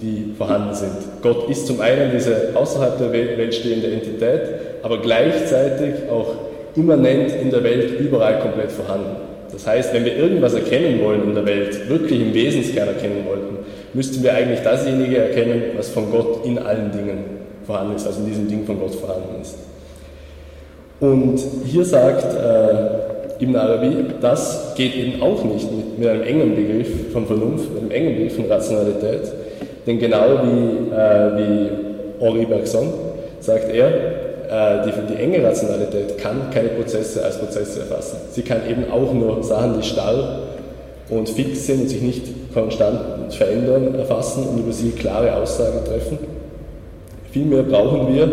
die 0.00 0.34
vorhanden 0.36 0.74
sind. 0.74 0.96
Gott 1.22 1.48
ist 1.48 1.66
zum 1.66 1.80
einen 1.80 2.10
diese 2.10 2.48
außerhalb 2.54 2.98
der 2.98 3.12
Welt 3.12 3.54
stehende 3.54 3.92
Entität, 3.92 4.40
aber 4.82 4.98
gleichzeitig 5.00 6.10
auch 6.10 6.34
immanent 6.74 7.32
in 7.40 7.50
der 7.50 7.62
Welt 7.62 8.00
überall 8.00 8.40
komplett 8.40 8.72
vorhanden. 8.72 9.33
Das 9.54 9.66
heißt, 9.66 9.94
wenn 9.94 10.04
wir 10.04 10.16
irgendwas 10.16 10.54
erkennen 10.54 11.00
wollen 11.02 11.22
in 11.22 11.34
der 11.34 11.46
Welt, 11.46 11.88
wirklich 11.88 12.20
im 12.20 12.34
Wesenskern 12.34 12.88
erkennen 12.88 13.24
wollten, 13.26 13.58
müssten 13.94 14.22
wir 14.22 14.34
eigentlich 14.34 14.60
dasjenige 14.60 15.16
erkennen, 15.18 15.62
was 15.76 15.88
von 15.88 16.10
Gott 16.10 16.44
in 16.44 16.58
allen 16.58 16.90
Dingen 16.90 17.24
vorhanden 17.64 17.96
ist, 17.96 18.06
also 18.06 18.20
in 18.20 18.26
diesem 18.26 18.48
Ding 18.48 18.64
von 18.66 18.78
Gott 18.78 18.94
vorhanden 18.94 19.40
ist. 19.40 19.56
Und 21.00 21.40
hier 21.64 21.84
sagt 21.84 22.24
äh, 22.34 23.42
Ibn 23.42 23.56
Arabi, 23.56 23.96
das 24.20 24.74
geht 24.76 24.94
eben 24.94 25.22
auch 25.22 25.42
nicht 25.44 25.70
mit, 25.70 25.98
mit, 25.98 26.08
einem 26.08 26.22
engen 26.22 26.54
Begriff 26.54 27.12
von 27.12 27.26
Vernunft, 27.26 27.72
mit 27.72 27.82
einem 27.82 27.90
engen 27.90 28.16
Begriff 28.16 28.36
von 28.36 28.46
Rationalität. 28.46 29.32
Denn 29.86 29.98
genau 29.98 30.40
wie, 30.42 30.94
äh, 30.94 31.36
wie 31.36 32.24
Henri 32.24 32.46
Bergson 32.46 32.92
sagt 33.40 33.72
er, 33.72 33.88
die, 34.48 35.14
die 35.14 35.22
enge 35.22 35.42
Rationalität 35.44 36.18
kann 36.18 36.50
keine 36.52 36.70
Prozesse 36.70 37.24
als 37.24 37.38
Prozesse 37.38 37.80
erfassen. 37.80 38.18
Sie 38.30 38.42
kann 38.42 38.58
eben 38.68 38.90
auch 38.90 39.12
nur 39.12 39.42
Sachen, 39.42 39.80
die 39.80 39.86
starr 39.86 40.40
und 41.10 41.28
fix 41.28 41.66
sind 41.66 41.82
und 41.82 41.88
sich 41.88 42.02
nicht 42.02 42.52
konstant 42.52 43.32
verändern, 43.32 43.94
erfassen 43.94 44.48
und 44.48 44.58
über 44.58 44.72
sie 44.72 44.90
klare 44.90 45.34
Aussagen 45.36 45.84
treffen. 45.84 46.18
Vielmehr 47.32 47.62
brauchen 47.62 48.14
wir 48.14 48.28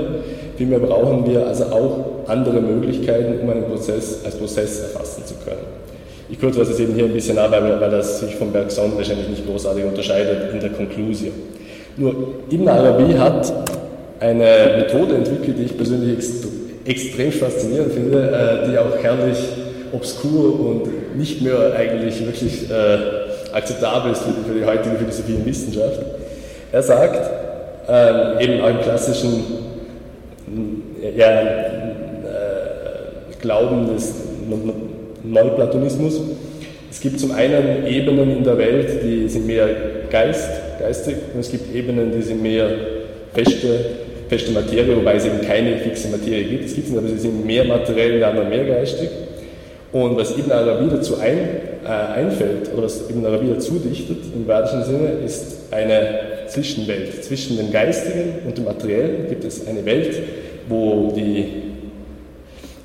Vielmehr 0.62 0.78
brauchen 0.78 1.26
wir 1.26 1.48
also 1.48 1.64
auch 1.66 2.06
andere 2.28 2.62
Möglichkeiten, 2.62 3.40
um 3.42 3.50
einen 3.50 3.64
Prozess 3.64 4.20
als 4.24 4.36
Prozess 4.36 4.82
erfassen 4.82 5.26
zu 5.26 5.34
können. 5.44 5.66
Ich 6.30 6.40
kürze 6.40 6.60
das 6.60 6.70
jetzt 6.70 6.82
eben 6.82 6.94
hier 6.94 7.06
ein 7.06 7.14
bisschen 7.14 7.36
ab, 7.40 7.52
weil, 7.52 7.82
weil 7.82 7.90
das 7.90 8.20
sich 8.20 8.36
vom 8.36 8.52
Bergson 8.52 8.92
wahrscheinlich 8.96 9.28
nicht 9.28 9.48
großartig 9.48 9.84
unterscheidet 9.86 10.54
in 10.54 10.60
der 10.60 10.70
Konklusion. 10.70 11.34
Nur 11.98 12.14
Ibn 12.52 12.68
Arabi 12.68 13.14
hat 13.14 13.52
eine 14.22 14.78
Methode 14.78 15.16
entwickelt, 15.16 15.58
die 15.58 15.64
ich 15.64 15.76
persönlich 15.76 16.18
ext 16.18 16.48
extrem 16.84 17.32
faszinierend 17.32 17.94
finde, 17.94 18.18
äh, 18.18 18.70
die 18.70 18.78
auch 18.78 18.98
herrlich 19.04 19.38
obskur 19.92 20.60
und 20.60 21.18
nicht 21.18 21.42
mehr 21.42 21.74
eigentlich 21.78 22.26
wirklich 22.26 22.70
äh, 22.72 23.54
akzeptabel 23.54 24.14
ist 24.14 24.24
für 24.24 24.32
die, 24.32 24.50
für 24.50 24.60
die 24.60 24.66
heutige 24.66 24.96
Philosophie 24.96 25.34
und 25.34 25.46
Wissenschaft. 25.46 26.00
Er 26.72 26.82
sagt, 26.82 27.30
äh, 27.88 28.44
eben 28.44 28.62
auch 28.62 28.70
im 28.70 28.82
klassischen 28.82 29.44
ja, 31.16 31.42
äh, 31.42 31.46
Glauben 33.42 33.94
des 33.94 34.14
Neuplatonismus. 35.24 36.22
Es 36.90 37.00
gibt 37.00 37.20
zum 37.20 37.32
einen 37.32 37.86
Ebenen 37.86 38.38
in 38.38 38.44
der 38.44 38.58
Welt, 38.58 39.04
die 39.04 39.28
sind 39.28 39.46
mehr 39.48 39.68
Geist, 40.10 40.50
geistig, 40.80 41.16
und 41.34 41.40
es 41.40 41.52
gibt 41.52 41.74
Ebenen, 41.74 42.12
die 42.12 42.22
sind 42.22 42.42
mehr 42.42 42.70
feste, 43.34 43.80
feste 44.32 44.54
Materie, 44.54 44.96
wobei 44.96 45.16
es 45.16 45.26
eben 45.26 45.42
keine 45.42 45.78
fixe 45.80 46.08
Materie 46.08 46.46
gibt. 46.46 46.64
Es 46.64 46.74
gibt 46.74 46.88
sie, 46.88 46.98
aber 46.98 47.06
sie 47.06 47.18
sind 47.18 47.46
mehr 47.46 47.66
materiell, 47.66 48.18
die 48.18 48.24
anderen 48.24 48.48
mehr 48.48 48.64
geistig. 48.64 49.10
Und 49.92 50.16
was 50.16 50.38
Ibn 50.38 50.50
Arabi 50.54 50.90
dazu 50.90 51.18
ein, 51.20 51.38
äh, 51.84 51.90
einfällt, 51.90 52.72
oder 52.74 52.84
was 52.84 53.10
Ibn 53.10 53.26
Arabi 53.26 53.48
dazu 53.54 53.74
dichtet, 53.80 54.20
im 54.34 54.48
weitesten 54.48 54.86
Sinne, 54.86 55.10
ist 55.26 55.58
eine 55.72 56.48
Zwischenwelt. 56.48 57.26
Zwischen 57.26 57.58
dem 57.58 57.74
Geistigen 57.74 58.36
und 58.48 58.58
dem 58.58 58.64
Materiellen 58.64 59.28
gibt 59.28 59.44
es 59.44 59.68
eine 59.68 59.84
Welt, 59.86 60.18
wo 60.70 61.12
die, 61.14 61.48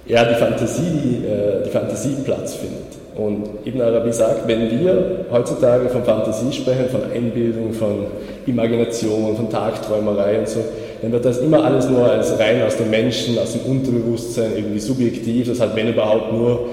ja, 0.08 0.24
die, 0.24 0.34
Fantasie, 0.34 1.22
äh, 1.28 1.64
die 1.64 1.70
Fantasie 1.70 2.16
Platz 2.24 2.56
findet. 2.56 2.96
Und 3.14 3.64
Ibn 3.64 3.82
Arabi 3.82 4.12
sagt, 4.12 4.48
wenn 4.48 4.68
wir 4.68 5.26
heutzutage 5.30 5.88
von 5.90 6.02
Fantasie 6.02 6.52
sprechen, 6.52 6.88
von 6.90 7.02
Einbildung, 7.14 7.72
von 7.72 8.06
Imagination, 8.46 9.36
von 9.36 9.48
Tagträumerei 9.48 10.40
und 10.40 10.48
so, 10.48 10.64
dann 11.02 11.12
wird 11.12 11.24
das 11.24 11.38
immer 11.38 11.64
alles 11.64 11.88
nur 11.88 12.10
als 12.10 12.38
rein 12.38 12.62
aus 12.62 12.76
dem 12.76 12.90
Menschen, 12.90 13.38
aus 13.38 13.52
dem 13.52 13.70
Unterbewusstsein, 13.70 14.52
irgendwie 14.56 14.80
subjektiv, 14.80 15.48
das 15.48 15.60
hat 15.60 15.76
wenn 15.76 15.88
überhaupt 15.88 16.32
nur 16.32 16.68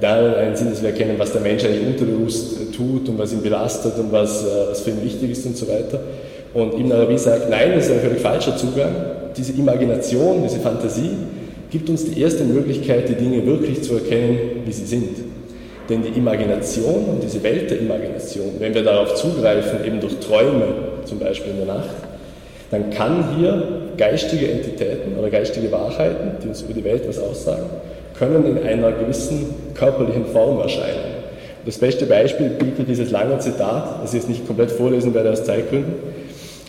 da 0.00 0.34
einen 0.34 0.56
Sinn, 0.56 0.70
dass 0.70 0.82
wir 0.82 0.90
erkennen, 0.90 1.14
was 1.18 1.32
der 1.32 1.40
Mensch 1.40 1.64
eigentlich 1.64 1.86
unterbewusst 1.86 2.74
tut 2.76 3.08
und 3.08 3.18
was 3.18 3.32
ihn 3.32 3.42
belastet 3.42 3.98
und 3.98 4.12
was, 4.12 4.44
äh, 4.44 4.70
was 4.70 4.80
für 4.80 4.90
ihn 4.90 5.02
wichtig 5.02 5.30
ist 5.32 5.46
und 5.46 5.56
so 5.56 5.66
weiter. 5.68 6.00
Und 6.54 6.74
Ibn 6.74 6.92
Arabi 6.92 7.18
sagt, 7.18 7.50
nein, 7.50 7.72
das 7.74 7.86
ist 7.86 7.92
ein 7.92 8.00
völlig 8.00 8.20
falscher 8.20 8.56
Zugang. 8.56 8.94
Diese 9.36 9.52
Imagination, 9.52 10.42
diese 10.42 10.60
Fantasie, 10.60 11.10
gibt 11.70 11.88
uns 11.88 12.04
die 12.04 12.20
erste 12.20 12.44
Möglichkeit, 12.44 13.08
die 13.08 13.14
Dinge 13.14 13.46
wirklich 13.46 13.82
zu 13.82 13.94
erkennen, 13.94 14.38
wie 14.64 14.72
sie 14.72 14.84
sind. 14.84 15.16
Denn 15.88 16.02
die 16.02 16.18
Imagination 16.18 17.04
und 17.08 17.22
diese 17.22 17.42
Welt 17.42 17.70
der 17.70 17.80
Imagination, 17.80 18.52
wenn 18.58 18.74
wir 18.74 18.82
darauf 18.82 19.14
zugreifen, 19.14 19.84
eben 19.84 20.00
durch 20.00 20.16
Träume, 20.18 20.66
zum 21.04 21.18
Beispiel 21.18 21.52
in 21.52 21.66
der 21.66 21.74
Nacht, 21.74 21.90
dann 22.70 22.90
kann 22.90 23.36
hier 23.36 23.62
geistige 23.96 24.50
Entitäten 24.50 25.18
oder 25.18 25.30
geistige 25.30 25.70
Wahrheiten, 25.72 26.32
die 26.42 26.48
uns 26.48 26.62
über 26.62 26.72
die 26.72 26.84
Welt 26.84 27.06
was 27.06 27.18
aussagen, 27.18 27.66
können 28.18 28.44
in 28.46 28.62
einer 28.62 28.92
gewissen 28.92 29.54
körperlichen 29.74 30.26
Form 30.26 30.60
erscheinen. 30.60 31.20
Das 31.66 31.78
beste 31.78 32.06
Beispiel 32.06 32.50
bietet 32.50 32.88
dieses 32.88 33.10
lange 33.10 33.38
Zitat, 33.38 34.02
das 34.02 34.14
ich 34.14 34.20
jetzt 34.20 34.28
nicht 34.28 34.46
komplett 34.46 34.70
vorlesen 34.70 35.12
werde 35.12 35.32
aus 35.32 35.44
Zeitgründen, 35.44 35.94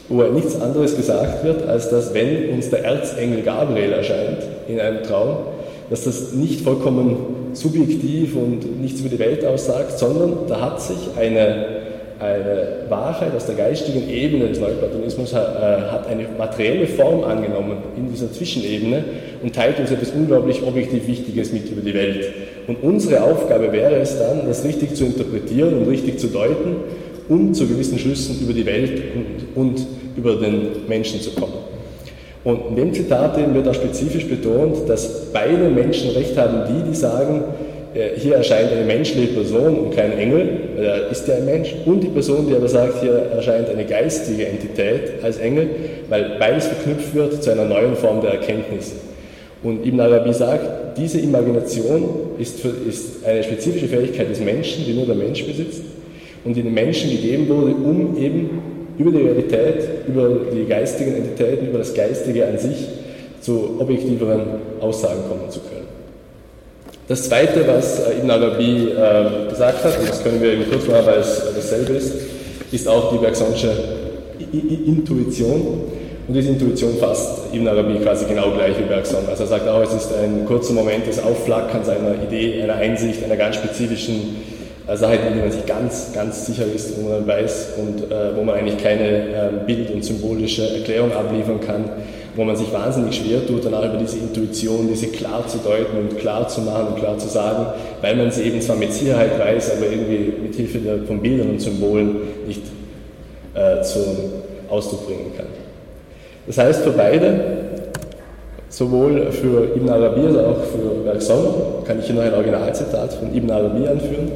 wo 0.10 0.24
nichts 0.24 0.60
anderes 0.60 0.98
gesagt 0.98 1.44
wird, 1.46 1.68
als 1.68 1.90
dass 1.90 2.14
wenn 2.14 2.50
uns 2.50 2.70
der 2.70 2.84
Erzengel 2.84 3.44
Gabriel 3.44 3.94
erscheint 3.94 4.40
in 4.68 4.80
einem 4.80 5.04
Traum, 5.04 5.38
dass 5.90 6.04
das 6.04 6.34
nicht 6.34 6.62
vollkommen 6.62 7.18
subjektiv 7.54 8.36
und 8.36 8.82
nichts 8.82 9.00
über 9.02 9.10
die 9.10 9.20
Welt 9.20 9.46
aussagt, 9.46 9.98
sondern 9.98 10.48
da 10.48 10.60
hat 10.60 10.82
sich 10.82 10.98
eine 11.18 11.81
eine 12.22 12.90
Wahrheit 12.90 13.36
aus 13.36 13.46
der 13.46 13.56
geistigen 13.56 14.10
Ebene 14.10 14.48
des 14.48 14.60
Neuplatonismus 14.60 15.34
hat, 15.34 15.56
äh, 15.56 15.92
hat 15.92 16.08
eine 16.08 16.26
materielle 16.38 16.88
Form 16.88 17.24
angenommen 17.24 17.78
in 17.98 18.10
dieser 18.10 18.32
Zwischenebene 18.32 19.04
und 19.42 19.56
teilt 19.56 19.80
uns 19.80 19.92
etwas 19.92 20.12
unglaublich 20.12 20.62
objektiv 20.64 21.08
Wichtiges 21.08 21.52
mit 21.52 21.70
über 21.70 21.82
die 21.82 21.94
Welt. 21.94 22.26
Und 22.68 22.84
unsere 22.84 23.24
Aufgabe 23.24 23.72
wäre 23.72 23.96
es 23.96 24.18
dann, 24.18 24.48
das 24.48 24.64
richtig 24.64 24.96
zu 24.96 25.06
interpretieren 25.06 25.80
und 25.80 25.88
richtig 25.88 26.20
zu 26.20 26.28
deuten, 26.28 26.76
um 27.28 27.54
zu 27.54 27.68
gewissen 27.68 27.98
Schlüssen 27.98 28.40
über 28.42 28.54
die 28.54 28.66
Welt 28.66 29.02
und, 29.16 29.62
und 29.62 29.88
über 30.16 30.36
den 30.36 30.88
Menschen 30.88 31.22
zu 31.22 31.32
kommen. 31.32 31.54
Und 32.44 32.70
in 32.70 32.76
dem 32.76 32.94
Zitat 32.94 33.38
wird 33.54 33.68
auch 33.68 33.74
spezifisch 33.74 34.28
betont, 34.28 34.90
dass 34.90 35.32
beide 35.32 35.70
Menschen 35.70 36.12
recht 36.12 36.36
haben, 36.38 36.64
die, 36.68 36.90
die 36.90 36.96
sagen, 36.96 37.44
hier 37.94 38.36
erscheint 38.36 38.72
eine 38.72 38.86
menschliche 38.86 39.34
Person 39.34 39.78
und 39.78 39.96
kein 39.96 40.18
Engel, 40.18 40.48
er 40.78 41.10
ist 41.10 41.28
ja 41.28 41.36
ein 41.36 41.46
Mensch, 41.46 41.76
und 41.86 42.02
die 42.02 42.08
Person, 42.08 42.48
die 42.48 42.56
aber 42.56 42.70
sagt, 42.70 43.02
hier 43.02 43.14
erscheint 43.36 43.70
eine 43.70 43.86
geistige 43.86 44.48
Entität 44.48 45.22
als 45.22 45.38
Engel, 45.38 45.70
weil 46.08 46.38
beides 46.40 46.68
verknüpft 46.68 47.14
wird 47.14 47.44
zu 47.44 47.52
einer 47.52 47.66
neuen 47.66 47.96
Form 47.96 48.22
der 48.22 48.32
Erkenntnis. 48.32 48.94
Und 49.64 49.86
Ibn 49.86 50.00
Arabi 50.00 50.34
sagt, 50.34 50.98
diese 50.98 51.20
Imagination 51.20 52.04
ist, 52.40 52.62
für, 52.62 52.70
ist 52.88 53.26
eine 53.26 53.44
spezifische 53.44 53.88
Fähigkeit 53.88 54.30
des 54.30 54.40
Menschen, 54.40 54.86
die 54.86 54.94
nur 54.94 55.06
der 55.06 55.16
Mensch 55.16 55.44
besitzt 55.46 55.84
und 56.44 56.56
die 56.56 56.64
dem 56.64 56.74
Menschen 56.74 57.12
gegeben 57.12 57.48
wurde, 57.50 57.74
um 57.74 58.18
eben 58.18 58.62
über 58.98 59.12
die 59.12 59.18
Realität, 59.18 60.08
über 60.08 60.38
die 60.54 60.66
geistigen 60.66 61.16
Entitäten, 61.16 61.68
über 61.68 61.80
das 61.80 61.94
Geistige 61.94 62.48
an 62.48 62.58
sich 62.58 62.88
zu 63.42 63.78
objektiveren 63.80 64.42
Aussagen 64.80 65.22
kommen 65.30 65.50
zu 65.50 65.60
können. 65.60 65.91
Das 67.08 67.24
Zweite, 67.24 67.68
was 67.68 68.00
äh, 68.00 68.20
Ibn 68.20 68.32
Arabi 68.32 68.90
äh, 68.90 69.50
gesagt 69.50 69.84
hat, 69.84 70.00
und 70.00 70.10
das 70.10 70.24
können 70.24 70.42
wir 70.42 70.64
kurz 70.70 70.88
machen, 70.88 71.06
weil 71.06 71.20
es 71.20 71.42
dasselbe 71.56 71.94
ist, 71.94 72.14
ist 72.72 72.88
auch 72.88 73.12
die 73.12 73.18
Bergsonsche 73.18 73.72
Intuition. 74.52 75.82
Und 76.28 76.34
diese 76.34 76.50
Intuition 76.50 76.98
fasst 77.00 77.54
Ibn 77.54 77.68
Arabi 77.68 78.00
quasi 78.00 78.26
genau 78.26 78.52
gleich 78.52 78.78
wie 78.78 78.84
Bergson. 78.84 79.28
Also 79.30 79.44
er 79.44 79.50
sagt 79.50 79.68
auch, 79.68 79.82
es 79.82 79.94
ist 79.94 80.12
ein 80.14 80.46
kurzer 80.46 80.74
Moment 80.74 81.08
des 81.08 81.22
Aufflackerns 81.22 81.90
einer 81.90 82.22
Idee, 82.24 82.62
einer 82.62 82.76
Einsicht, 82.76 83.24
einer 83.24 83.36
ganz 83.36 83.56
spezifischen 83.56 84.38
äh, 84.88 84.96
Sache, 84.96 85.18
die 85.34 85.40
man 85.40 85.52
sich 85.52 85.66
ganz, 85.66 86.12
ganz 86.14 86.46
sicher 86.46 86.66
ist, 86.74 86.94
wo 86.98 87.10
man 87.10 87.28
weiß 87.28 87.70
und 87.78 88.12
äh, 88.12 88.36
wo 88.36 88.44
man 88.44 88.56
eigentlich 88.56 88.82
keine 88.82 89.04
äh, 89.04 89.50
bild- 89.66 89.92
und 89.92 90.06
symbolische 90.06 90.76
Erklärung 90.78 91.12
abliefern 91.12 91.60
kann 91.60 91.86
wo 92.36 92.44
man 92.44 92.56
sich 92.56 92.72
wahnsinnig 92.72 93.16
schwer 93.16 93.46
tut, 93.46 93.66
danach 93.66 93.84
über 93.84 93.98
diese 93.98 94.18
Intuition, 94.18 94.88
diese 94.90 95.08
klar 95.08 95.46
zu 95.48 95.58
deuten 95.58 95.98
und 95.98 96.18
klar 96.18 96.48
zu 96.48 96.62
machen 96.62 96.88
und 96.88 96.96
klar 96.98 97.18
zu 97.18 97.28
sagen, 97.28 97.66
weil 98.02 98.16
man 98.16 98.32
sie 98.32 98.44
eben 98.44 98.62
zwar 98.62 98.78
mit 98.78 98.94
Sicherheit 98.94 99.38
weiß, 99.38 99.78
aber 99.78 99.92
irgendwie 99.92 100.34
mit 100.42 100.56
Hilfe 100.56 100.80
von 101.06 101.20
Bildern 101.20 101.50
und 101.50 101.62
Symbolen 101.62 102.16
nicht 102.48 102.62
äh, 103.54 103.82
zum 103.82 104.04
Ausdruck 104.70 105.08
bringen 105.08 105.32
kann. 105.36 105.48
Das 106.48 106.58
heißt 106.58 106.84
für 106.84 106.92
beide, 106.92 107.40
sowohl 108.70 109.32
für 109.32 109.76
Ibn 109.76 109.90
Arabi 109.90 110.28
als 110.28 110.38
auch 110.38 110.64
für 110.64 111.04
Bergson, 111.04 111.46
kann 111.86 112.00
ich 112.00 112.06
hier 112.06 112.16
noch 112.16 112.24
ein 112.24 112.34
Originalzitat 112.34 113.14
von 113.14 113.36
Ibn 113.36 113.52
Arabi 113.52 113.88
anführen, 113.88 114.32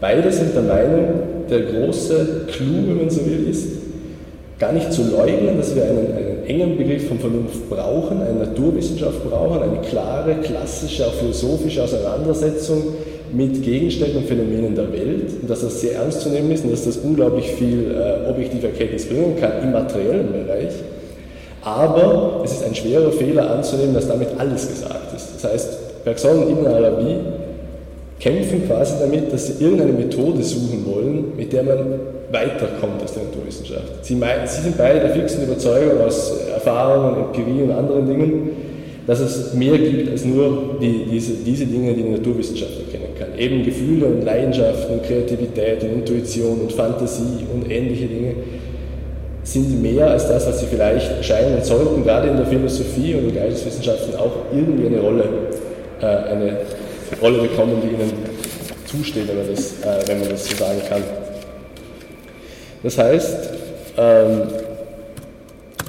beide 0.00 0.32
sind 0.32 0.54
der 0.54 0.62
Meinung, 0.62 1.08
der 1.50 1.60
große 1.60 2.46
Clou, 2.48 2.88
wenn 2.88 2.96
man 2.96 3.10
so 3.10 3.24
will, 3.26 3.48
ist, 3.50 3.87
gar 4.58 4.72
nicht 4.72 4.92
zu 4.92 5.02
leugnen, 5.02 5.56
dass 5.56 5.74
wir 5.74 5.84
einen, 5.84 6.12
einen 6.16 6.46
engen 6.46 6.76
Begriff 6.76 7.08
von 7.08 7.18
Vernunft 7.18 7.70
brauchen, 7.70 8.20
eine 8.20 8.46
Naturwissenschaft 8.46 9.28
brauchen, 9.28 9.62
eine 9.62 9.80
klare, 9.82 10.34
klassische, 10.42 11.06
auch 11.06 11.12
philosophische 11.12 11.84
Auseinandersetzung 11.84 12.94
mit 13.32 13.62
Gegenständen 13.62 14.18
und 14.18 14.26
Phänomenen 14.26 14.74
der 14.74 14.92
Welt 14.92 15.32
und 15.42 15.48
dass 15.48 15.60
das 15.60 15.80
sehr 15.80 15.96
ernst 15.96 16.22
zu 16.22 16.30
nehmen 16.30 16.50
ist 16.50 16.64
und 16.64 16.72
dass 16.72 16.84
das 16.84 16.96
unglaublich 16.96 17.46
viel 17.52 17.90
äh, 17.90 18.28
objektive 18.28 18.68
Erkenntnis 18.68 19.06
bringen 19.06 19.36
kann 19.38 19.62
im 19.62 19.72
materiellen 19.72 20.32
Bereich. 20.32 20.72
Aber 21.62 22.40
es 22.44 22.52
ist 22.52 22.64
ein 22.64 22.74
schwerer 22.74 23.12
Fehler 23.12 23.50
anzunehmen, 23.50 23.94
dass 23.94 24.08
damit 24.08 24.28
alles 24.38 24.68
gesagt 24.68 25.14
ist. 25.14 25.28
Das 25.36 25.52
heißt, 25.52 26.04
Bergson 26.04 26.50
Ibn 26.50 26.66
Arabi 26.66 27.16
kämpfen 28.18 28.66
quasi 28.66 28.94
damit, 29.00 29.32
dass 29.32 29.46
sie 29.46 29.62
irgendeine 29.62 29.92
Methode 29.92 30.42
suchen 30.42 30.86
wollen, 30.86 31.36
mit 31.36 31.52
der 31.52 31.62
man 31.64 32.00
weiterkommt 32.30 33.02
aus 33.02 33.14
der 33.14 33.24
Naturwissenschaft. 33.24 34.04
Sie, 34.04 34.14
sie 34.46 34.62
sind 34.62 34.76
beide 34.76 35.00
der 35.00 35.10
fixen 35.10 35.44
Überzeugung 35.44 36.00
aus 36.02 36.32
Erfahrung 36.52 37.14
und 37.14 37.24
Empirie 37.24 37.62
und 37.62 37.70
anderen 37.70 38.06
Dingen, 38.06 38.50
dass 39.06 39.20
es 39.20 39.54
mehr 39.54 39.78
gibt 39.78 40.10
als 40.10 40.24
nur 40.24 40.76
die, 40.80 41.06
diese, 41.10 41.32
diese 41.32 41.64
Dinge, 41.64 41.94
die 41.94 42.02
die 42.02 42.10
Naturwissenschaft 42.10 42.72
erkennen 42.78 43.14
kann. 43.18 43.28
Eben 43.38 43.64
Gefühle 43.64 44.06
und 44.06 44.22
Leidenschaften 44.22 44.98
und 44.98 45.02
Kreativität 45.04 45.82
und 45.82 45.92
Intuition 45.94 46.60
und 46.60 46.72
Fantasie 46.72 47.46
und 47.52 47.70
ähnliche 47.70 48.06
Dinge 48.06 48.34
sind 49.44 49.80
mehr 49.80 50.10
als 50.10 50.28
das, 50.28 50.46
was 50.46 50.60
sie 50.60 50.66
vielleicht 50.66 51.24
scheinen 51.24 51.62
sollten, 51.64 52.04
gerade 52.04 52.28
in 52.28 52.36
der 52.36 52.44
Philosophie 52.46 53.14
und 53.14 53.28
den 53.28 53.34
Geisteswissenschaften 53.34 54.14
auch 54.16 54.32
irgendwie 54.52 54.88
eine 54.88 55.00
Rolle, 55.00 55.24
äh, 56.02 56.04
eine 56.04 56.56
Rolle 57.22 57.38
bekommen, 57.38 57.80
die 57.82 57.88
ihnen 57.88 58.12
zusteht, 58.84 59.26
wenn 59.28 59.38
man 59.38 59.46
das, 59.48 59.72
äh, 59.82 60.06
wenn 60.06 60.20
man 60.20 60.28
das 60.28 60.46
so 60.46 60.56
sagen 60.56 60.80
kann. 60.86 61.02
Das 62.82 62.98
heißt, 62.98 63.50
ähm, 63.96 64.42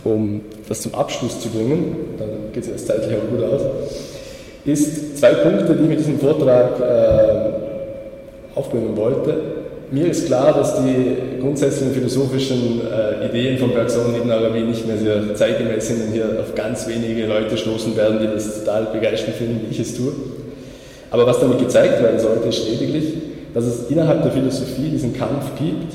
um 0.04 0.42
das 0.68 0.82
zum 0.82 0.94
Abschluss 0.96 1.40
zu 1.40 1.50
bringen, 1.50 1.96
dann 2.18 2.30
geht 2.54 2.64
es 2.64 2.70
jetzt 2.70 2.88
zeitlich 2.88 3.18
auch 3.18 3.30
gut 3.30 3.44
aus, 3.44 3.62
ist 4.66 5.18
zwei 5.18 5.34
Punkte, 5.34 5.76
die 5.76 5.84
ich 5.84 5.90
mit 5.90 6.00
diesem 6.00 6.20
Vortrag 6.20 6.80
äh, 6.80 8.58
aufbringen 8.58 8.96
wollte. 8.96 9.34
Mir 9.92 10.08
ist 10.08 10.28
klar, 10.28 10.54
dass 10.54 10.76
die 10.76 11.42
grundsätzlichen 11.42 11.94
philosophischen 11.94 12.82
äh, 12.82 13.26
Ideen 13.26 13.58
von 13.58 13.74
Bergson 13.74 14.06
und 14.06 14.18
Ibn 14.18 14.30
Arabi 14.30 14.62
nicht 14.62 14.86
mehr 14.86 14.98
sehr 14.98 15.34
zeitgemäß 15.34 15.88
sind 15.88 16.08
und 16.08 16.14
hier 16.14 16.26
auf 16.40 16.54
ganz 16.54 16.88
wenige 16.88 17.26
Leute 17.26 17.58
stoßen 17.58 17.96
werden, 17.98 18.20
die 18.20 18.28
das 18.28 18.60
total 18.60 18.88
begeistern 18.94 19.34
finden, 19.34 19.62
wie 19.66 19.72
ich 19.72 19.80
es 19.80 19.96
tue. 19.96 20.12
Aber 21.10 21.26
was 21.26 21.40
damit 21.40 21.58
gezeigt 21.58 22.04
werden 22.04 22.20
sollte, 22.20 22.50
ist 22.50 22.70
lediglich, 22.70 23.14
dass 23.56 23.66
es 23.66 23.90
innerhalb 23.90 24.22
der 24.22 24.32
Philosophie 24.32 24.90
diesen 24.90 25.14
Kampf 25.18 25.58
gibt, 25.58 25.94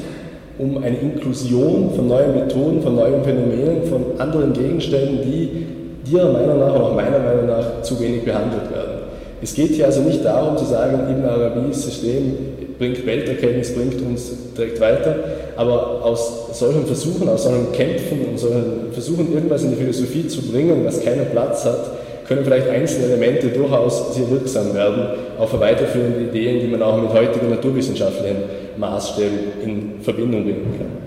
um 0.59 0.83
eine 0.83 0.97
Inklusion 0.97 1.91
von 1.95 2.07
neuen 2.07 2.35
Methoden, 2.35 2.83
von 2.83 2.95
neuen 2.95 3.25
Phänomenen, 3.25 3.85
von 3.85 4.05
anderen 4.19 4.53
Gegenständen, 4.53 5.19
die 5.23 5.67
dir 6.09 6.25
meiner 6.27 6.55
nach 6.55 6.75
auch 6.75 6.95
meiner 6.95 7.19
Meinung 7.19 7.47
nach 7.47 7.83
zu 7.83 7.99
wenig 8.01 8.25
behandelt 8.25 8.71
werden. 8.71 9.05
Es 9.43 9.55
geht 9.55 9.73
hier 9.73 9.87
also 9.87 10.01
nicht 10.03 10.25
darum 10.25 10.57
zu 10.57 10.65
sagen, 10.65 11.01
Ibn 11.11 11.25
Arabis 11.25 11.83
System 11.83 12.35
bringt 12.79 13.05
Welterkenntnis, 13.05 13.75
bringt 13.75 14.01
uns 14.01 14.33
direkt 14.57 14.81
weiter, 14.81 15.17
aber 15.57 16.03
aus 16.03 16.59
solchen 16.59 16.87
Versuchen, 16.87 17.29
aus 17.29 17.45
solchen 17.45 17.73
Kämpfen 17.73 18.27
und 18.31 18.39
solchen 18.39 18.93
Versuchen, 18.93 19.35
irgendwas 19.35 19.63
in 19.65 19.71
die 19.71 19.77
Philosophie 19.77 20.27
zu 20.29 20.43
bringen, 20.43 20.85
was 20.85 21.03
keinen 21.03 21.27
Platz 21.31 21.65
hat, 21.65 21.91
können 22.27 22.45
vielleicht 22.45 22.69
einzelne 22.69 23.07
Elemente 23.07 23.49
durchaus 23.49 24.15
sehr 24.15 24.31
wirksam 24.31 24.75
werden, 24.75 25.07
auch 25.39 25.49
für 25.49 25.61
weiterführende 25.61 26.21
Ideen, 26.21 26.61
die 26.61 26.67
man 26.67 26.83
auch 26.83 27.01
mit 27.01 27.13
heutigen 27.13 27.51
naturwissenschaftlichen 27.51 28.37
Maßstäben 28.77 29.39
in 29.65 29.93
Verbindung 30.03 30.45
bringen 30.45 30.75
kann. 30.79 31.05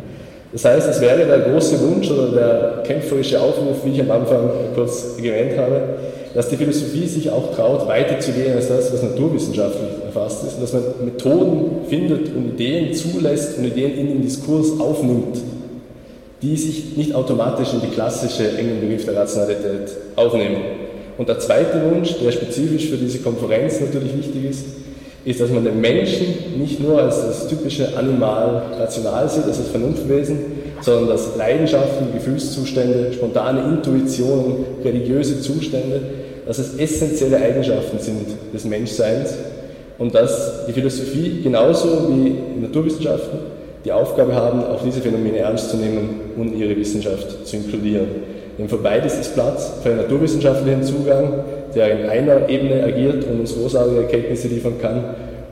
Das 0.53 0.63
heißt, 0.63 0.89
es 0.89 1.01
wäre 1.01 1.25
der 1.25 1.39
große 1.39 1.79
Wunsch 1.81 2.09
oder 2.09 2.31
der 2.31 2.83
kämpferische 2.83 3.39
Aufruf, 3.39 3.83
wie 3.83 3.91
ich 3.91 4.01
am 4.01 4.11
Anfang 4.11 4.49
kurz 4.75 5.17
erwähnt 5.17 5.57
habe, 5.57 5.81
dass 6.33 6.49
die 6.49 6.55
Philosophie 6.55 7.05
sich 7.05 7.29
auch 7.29 7.53
traut, 7.55 7.87
weiterzugehen 7.87 8.53
als 8.53 8.69
das, 8.69 8.93
was 8.93 9.03
naturwissenschaftlich 9.03 9.89
erfasst 10.05 10.45
ist 10.45 10.55
und 10.55 10.61
dass 10.61 10.73
man 10.73 10.83
Methoden 11.03 11.85
findet 11.89 12.33
und 12.35 12.53
Ideen 12.53 12.93
zulässt 12.93 13.57
und 13.57 13.65
Ideen 13.65 13.97
in 13.97 14.07
den 14.07 14.21
Diskurs 14.21 14.79
aufnimmt, 14.79 15.37
die 16.41 16.55
sich 16.55 16.95
nicht 16.95 17.13
automatisch 17.13 17.73
in 17.73 17.81
die 17.81 17.93
klassische 17.93 18.57
engen 18.57 18.79
Begriff 18.79 19.05
der 19.05 19.15
Rationalität 19.15 19.89
aufnehmen. 20.15 20.86
Und 21.17 21.29
der 21.29 21.39
zweite 21.39 21.81
Wunsch, 21.89 22.15
der 22.23 22.31
spezifisch 22.31 22.89
für 22.89 22.97
diese 22.97 23.19
Konferenz 23.19 23.79
natürlich 23.79 24.15
wichtig 24.17 24.45
ist, 24.49 24.65
ist, 25.25 25.41
dass 25.41 25.49
man 25.49 25.65
den 25.65 25.81
Menschen 25.81 26.59
nicht 26.59 26.79
nur 26.79 27.01
als 27.01 27.21
das 27.21 27.47
typische 27.47 27.97
Animal 27.97 28.61
rational 28.79 29.27
sieht, 29.27 29.45
als 29.45 29.57
das 29.57 29.67
Vernunftwesen, 29.69 30.37
sondern 30.81 31.09
dass 31.09 31.35
Leidenschaften, 31.35 32.13
Gefühlszustände, 32.13 33.11
spontane 33.13 33.61
Intuitionen, 33.61 34.63
religiöse 34.83 35.41
Zustände 35.41 36.01
dass 36.47 36.59
es 36.59 36.77
essentielle 36.77 37.37
Eigenschaften 37.37 37.99
sind 37.99 38.27
des 38.53 38.63
Menschseins 38.63 39.33
und 39.97 40.15
dass 40.15 40.65
die 40.65 40.71
Philosophie 40.71 41.41
genauso 41.43 42.07
wie 42.09 42.35
die 42.55 42.61
Naturwissenschaften 42.61 43.39
die 43.83 43.91
Aufgabe 43.91 44.33
haben, 44.33 44.63
auch 44.63 44.81
diese 44.83 45.01
Phänomene 45.01 45.39
ernst 45.39 45.71
zu 45.71 45.77
nehmen 45.77 46.21
und 46.37 46.57
ihre 46.57 46.75
Wissenschaft 46.75 47.45
zu 47.45 47.57
inkludieren. 47.57 48.07
Denn 48.57 48.69
für 48.69 48.77
beides 48.77 49.19
ist 49.19 49.33
Platz, 49.33 49.71
für 49.83 49.89
einen 49.89 49.99
naturwissenschaftlichen 49.99 50.83
Zugang, 50.83 51.43
der 51.75 51.99
in 51.99 52.09
einer 52.09 52.49
Ebene 52.49 52.83
agiert 52.83 53.25
und 53.25 53.41
uns 53.41 53.55
großartige 53.55 54.01
Erkenntnisse 54.03 54.47
liefern 54.47 54.75
kann, 54.81 55.03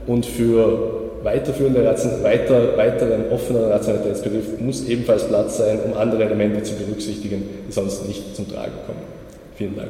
und 0.07 0.25
für 0.25 0.95
weiterführende, 1.23 1.83
weiter, 1.83 2.77
weiteren 2.77 3.31
offenen 3.31 3.65
Rationalitätsbegriff 3.65 4.59
muss 4.59 4.87
ebenfalls 4.87 5.27
Platz 5.27 5.57
sein, 5.57 5.79
um 5.83 5.97
andere 5.97 6.23
Elemente 6.23 6.61
zu 6.63 6.75
berücksichtigen, 6.75 7.43
die 7.67 7.71
sonst 7.71 8.07
nicht 8.07 8.35
zum 8.35 8.47
Tragen 8.47 8.73
kommen. 8.85 8.99
Vielen 9.55 9.75
Dank. 9.75 9.89